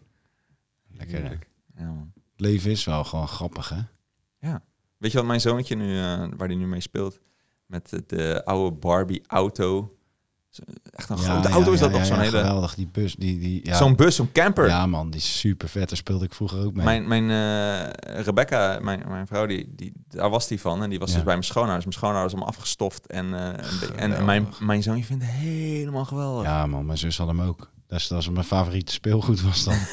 [0.90, 1.18] Lekker.
[1.20, 1.48] Heerlijk.
[1.76, 2.12] Ja, man.
[2.14, 3.80] Het leven is wel gewoon grappig, hè.
[4.98, 6.04] Weet je wat mijn zoontje nu, eh,
[6.36, 7.20] waar hij nu mee speelt?
[7.66, 9.96] Met de, de oude Barbie auto.
[10.90, 12.38] Echt een grote auto is dat nog, zo'n hele...
[12.38, 12.74] geweldig.
[12.74, 13.76] Die bus, die, die, ja.
[13.76, 14.66] Zo'n bus, zo'n camper.
[14.66, 15.88] Ja man, die is super vet.
[15.88, 16.84] Daar speelde ik vroeger ook mee.
[16.84, 20.82] Mijn, mijn eh, Rebecca, mijn, mijn vrouw, die, die, daar was die van.
[20.82, 21.14] En die was Ja.
[21.14, 21.84] dus bij mijn schoonouders.
[21.84, 23.06] Mijn schoonouders allemaal afgestoft.
[23.06, 26.44] En, eh, en mijn, mijn zoontje vindt het helemaal geweldig.
[26.46, 27.72] Ja man, mijn zus had hem ook.
[27.94, 29.74] Dat is, dat is mijn favoriete speelgoed was dan.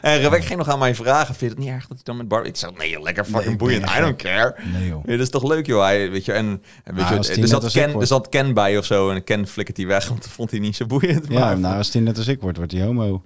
[0.00, 2.16] En Rebecca ging nog aan mij vragen, vind je het niet erg dat hij dan
[2.16, 2.50] met Barbie...
[2.50, 3.84] Ik zeg, nee, lekker fucking Nee, boeiend.
[3.84, 4.54] I don't care.
[4.72, 5.04] Nee joh.
[5.04, 5.82] Ja, dat is toch leuk, joh.
[5.82, 6.46] Hij, weet je, en,
[6.84, 9.10] en weet Maar je, die er, zat ik Ken, er zat Ken bij of zo.
[9.10, 11.26] En Ken flikkert hij weg, want dat vond hij niet zo boeiend.
[11.28, 13.22] Ja, nou als die net als ik wordt, wordt hij homo.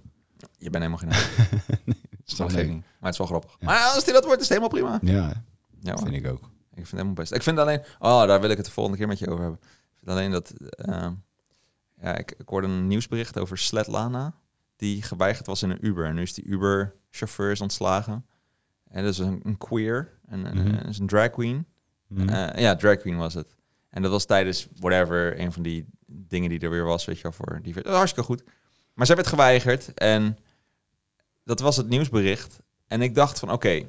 [0.59, 1.11] je bent helemaal geen
[2.27, 2.69] Is toch Maar leuk?
[2.71, 3.57] Maar het is wel grappig.
[3.61, 5.13] Maar als hij dat wordt, is het helemaal prima.
[5.13, 5.43] Ja,
[5.81, 6.41] Ja, vind ik ook.
[6.41, 6.49] Ik
[6.87, 7.33] vind het helemaal best.
[7.33, 7.83] Ik vind alleen...
[7.99, 9.61] Oh, daar wil ik het de volgende keer met je over hebben.
[9.63, 10.51] Ik vind alleen dat...
[10.71, 11.07] eh,
[12.01, 14.35] ja, ik, ik hoorde een nieuwsbericht over Svetlana.
[14.77, 16.05] Die geweigerd was in een Uber.
[16.05, 18.27] En nu is die Uber-chauffeur is ontslagen.
[18.89, 20.19] En dat is een, een queer.
[20.27, 21.67] En, en is een drag queen.
[22.07, 22.29] Mhm.
[22.29, 23.57] Eh, ja, drag queen was het.
[23.91, 27.23] En dat was tijdens whatever, een van die dingen die er weer was, weet je
[27.23, 27.75] wel, voor die...
[27.83, 28.43] Hartstikke goed.
[28.95, 30.39] Maar zij werd geweigerd en
[31.45, 32.59] dat was het nieuwsbericht.
[32.87, 33.83] En ik dacht van, oké,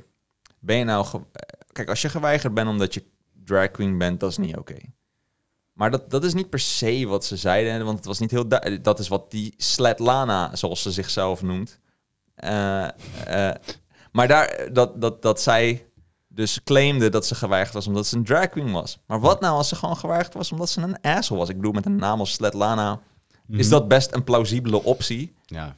[0.59, 1.23] ben je nou...
[1.71, 3.03] Kijk, als je geweigerd bent omdat je
[3.43, 4.75] drag queen bent, dat is niet oké.
[5.77, 8.47] Maar dat, dat is niet per se wat ze zeiden, want het was niet heel...
[8.47, 11.79] du- Dat is wat die Svetlana, zoals ze zichzelf noemt.
[12.35, 12.83] Eh,
[13.25, 13.55] eh,
[14.11, 15.85] maar daar, dat, dat, dat zij
[16.27, 18.99] dus claimde dat ze geweigerd was omdat ze een drag queen was.
[19.07, 21.49] Maar wat nou als ze gewoon geweigerd was omdat ze een asshole was?
[21.49, 22.99] Ik bedoel, met een naam als Svetlana
[23.47, 23.69] is Mhm.
[23.69, 25.33] dat best een plausibele optie.
[25.45, 25.75] Ja.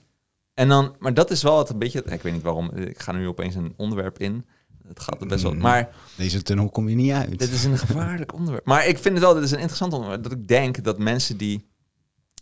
[0.53, 3.11] En dan, maar dat is wel het een beetje, ik weet niet waarom, ik ga
[3.11, 4.45] nu opeens een onderwerp in.
[4.89, 5.61] Het gaat er best wel, Mhm.
[5.61, 7.39] maar Deze tunnel kom je niet uit.
[7.39, 8.65] dit is een gevaarlijk onderwerp.
[8.65, 10.23] Maar ik vind het wel, dit is een interessant onderwerp.
[10.23, 11.67] Dat ik denk dat mensen die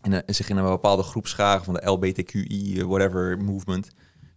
[0.02, 3.90] in een- zich in een bepaalde groep scharen van de LBTQI, eh, whatever movement,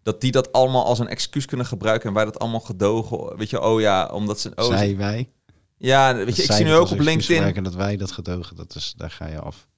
[0.03, 3.37] dat die dat allemaal als een excuus kunnen gebruiken en wij dat allemaal gedogen.
[3.37, 4.53] Weet je, oh ja, omdat ze.
[4.55, 5.31] Oh, Zij, wij.
[5.77, 7.63] ja, weet je, ik zie nu ook op LinkedIn.
[7.63, 9.69] dat wij dat gedogen, dat is, daar ga je af.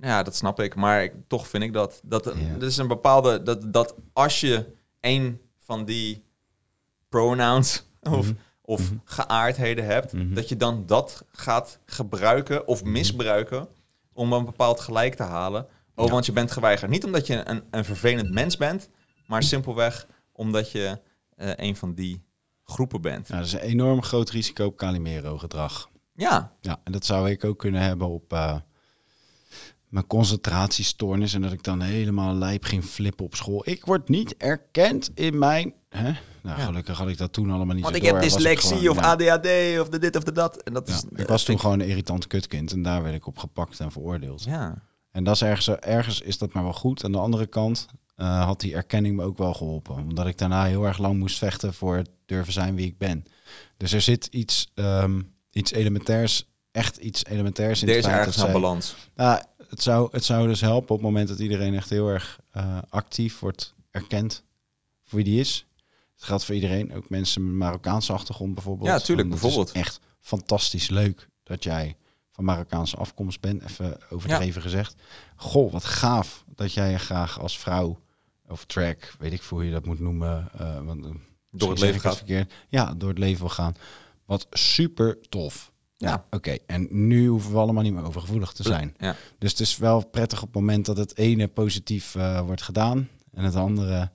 [0.00, 0.74] Ja, dat snap ik.
[0.74, 2.00] Maar ik, toch vind ik dat.
[2.04, 2.52] Dat, Ja.
[2.58, 3.42] dat is een bepaalde.
[3.42, 4.66] Dat, dat als je
[5.00, 6.24] een van die
[7.08, 8.34] pronouns of, Mhm.
[8.62, 8.98] of Mhm.
[9.04, 10.34] geaardheden hebt, Mhm.
[10.34, 13.68] dat je dan dat gaat gebruiken of misbruiken
[14.12, 15.66] om een bepaald gelijk te halen.
[15.94, 16.12] Oh, Ja.
[16.12, 16.90] want je bent geweigerd.
[16.90, 18.88] Niet omdat je een, een vervelend mens bent,
[19.26, 21.00] maar simpelweg omdat je
[21.36, 22.22] eh, een van die
[22.64, 23.28] groepen bent.
[23.28, 25.88] Ja, dat is een enorm groot risico op Calimero-gedrag.
[26.14, 28.56] Ja, Ja, en dat zou ik ook kunnen hebben op eh,
[29.88, 31.34] mijn concentratiestoornis.
[31.34, 33.62] En dat ik dan helemaal lijp ging flippen op school.
[33.68, 35.74] Ik word niet erkend in mijn...
[35.88, 36.02] Hè?
[36.42, 36.64] Nou, Ja.
[36.64, 38.30] gelukkig had ik dat toen allemaal niet want zo ik heb door.
[38.30, 39.10] Dyslexie gewoon- of ja.
[39.10, 40.62] ADHD of de dit of de dat.
[40.62, 42.72] En dat Ja, is, ik was toen vind gewoon een irritant kutkind.
[42.72, 44.44] En daar werd ik op gepakt en veroordeeld.
[44.44, 44.82] Ja.
[45.10, 47.04] En dat is ergens, ergens is dat maar wel goed.
[47.04, 47.86] Aan de andere kant
[48.16, 49.94] eh, had die erkenning me ook wel geholpen.
[49.96, 53.24] Omdat ik daarna heel erg lang moest vechten voor het durven zijn wie ik ben.
[53.76, 55.20] Dus er zit iets, ehm,
[55.52, 58.94] iets elementairs, echt iets elementairs in Er het is ergens een balans.
[59.14, 62.40] Nou, het, zou, het zou dus helpen op het moment dat iedereen echt heel erg
[62.52, 64.42] eh, actief wordt erkend
[65.04, 65.66] voor wie die is.
[66.18, 68.88] Het geldt voor iedereen, ook mensen met Marokkaanse achtergrond bijvoorbeeld.
[68.88, 69.86] Ja, tuurlijk, Want het is bijvoorbeeld.
[69.86, 71.96] echt fantastisch leuk dat jij
[72.30, 74.94] van Marokkaanse afkomst bent, even overdreven gezegd.
[75.36, 78.00] Goh, wat gaaf dat jij graag als vrouw
[78.48, 81.10] of track, weet ik hoe je dat moet noemen, eh, want, eh,
[81.50, 82.16] misschien het leven het gaat.
[82.16, 82.52] verkeerd.
[82.68, 83.74] Ja, door het leven wil gaan.
[84.24, 85.72] Wat super tof.
[85.96, 86.08] Ja.
[86.08, 86.56] Ja, oké.
[86.66, 88.94] En nu hoeven we allemaal niet meer overgevoelig te zijn.
[88.98, 89.16] Ja.
[89.38, 93.08] Dus het is wel prettig op het moment dat het ene positief eh, wordt gedaan
[93.32, 94.10] en het andere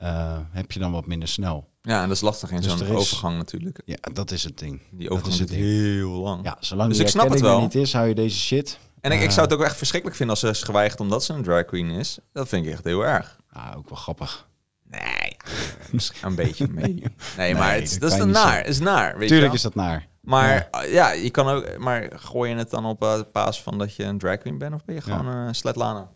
[0.00, 1.68] eh, heb je dan wat minder snel.
[1.82, 3.80] ja, en dat is lastig in Dus zo'n er is- overgang natuurlijk.
[3.84, 4.80] Ja, dat is het ding.
[4.90, 6.44] Die Dat is overgang het heel lang.
[6.44, 7.60] Ja, zolang Dus die ik snap het wel.
[7.60, 8.78] niet is, hou je deze shit.
[9.00, 11.24] En ik, ik Eh, zou het ook echt verschrikkelijk vinden als ze is geweigerd omdat
[11.24, 12.18] ze een drag queen is.
[12.32, 13.38] Dat vind ik echt heel erg.
[13.52, 14.48] Ah, ook wel grappig.
[14.84, 15.36] Nee,
[15.92, 16.66] misschien een beetje.
[16.66, 17.04] Nee,
[17.36, 18.66] nee maar het, is- dat is een naar.
[18.66, 19.18] is naar.
[19.18, 20.08] Weet Tuurlijk je is dat naar.
[20.20, 21.78] Maar uh, ja, je kan ook.
[21.78, 24.74] Maar gooi je het dan op uh, paas van dat je een drag queen bent
[24.74, 26.10] of ben je gewoon een Svetlana?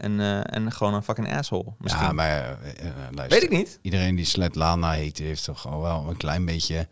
[0.00, 1.72] En, uh, en gewoon een fucking asshole.
[1.78, 2.04] Misschien.
[2.04, 3.78] Ja, maar uh, luister, weet ik niet.
[3.82, 6.88] Iedereen die Svetlana heet, heeft toch al wel een klein beetje.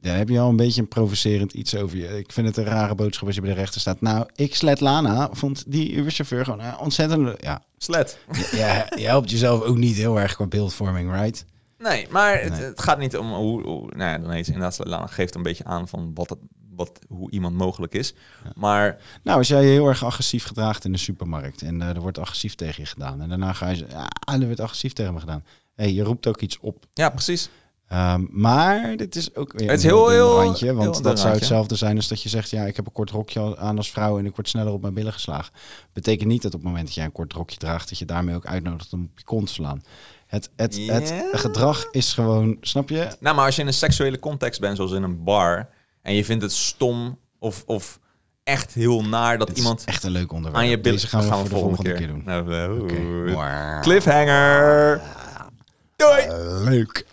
[0.00, 2.18] Daar heb je al een beetje een provocerend iets over je.
[2.18, 4.00] Ik vind het een rare boodschap als je bij de rechter staat.
[4.00, 7.42] Nou, ik Svetlana vond die Uberchauffeur gewoon ontzettend.
[7.42, 8.18] Ja, slet.
[8.50, 11.44] Ja, je helpt jezelf ook niet heel erg qua beeldvorming, right?
[11.78, 12.44] Nee, maar nee.
[12.44, 13.62] Het, het, gaat niet om hoe.
[13.62, 16.38] hoe nou ja, dan heet ze inderdaad Svetlana geeft een beetje aan van wat het,
[16.78, 18.14] wat, hoe iemand mogelijk is.
[18.44, 18.52] Ja.
[18.56, 19.00] Maar...
[19.22, 22.18] Nou, als jij je heel erg agressief gedraagt in de supermarkt en uh, er wordt
[22.18, 25.44] agressief tegen je gedaan en daarna ga je ja, er wordt agressief tegen me gedaan.
[25.74, 26.86] hey, je roept ook iets op.
[26.94, 27.50] Ja, precies.
[27.92, 31.34] Um, maar dit is ook weer het is heel, heel, randje, want heel dat zou
[31.34, 34.18] hetzelfde zijn als dat je zegt, ja, ik heb een kort rokje aan als vrouw
[34.18, 35.52] en ik word sneller op mijn billen geslagen.
[35.92, 38.34] Betekent niet dat op het moment dat jij een kort rokje draagt, dat je daarmee
[38.34, 39.82] ook uitnodigt om op je kont te slaan.
[40.26, 40.98] Het, het, yeah.
[40.98, 43.08] het gedrag is gewoon, snap je?
[43.20, 45.68] Nou, maar als je in een seksuele context bent, zoals in een bar,
[46.08, 47.98] en je vindt het stom of, of
[48.44, 50.56] echt heel naar dat iemand echt een leuk onderwerp.
[50.64, 51.00] aan je billen...
[51.00, 52.22] Deze gaan we de volgende keer, doen.
[52.24, 52.44] Nou.
[53.32, 53.82] Wow.
[53.82, 55.00] Cliffhanger!
[55.96, 56.26] Doei!
[56.64, 57.06] Leuk.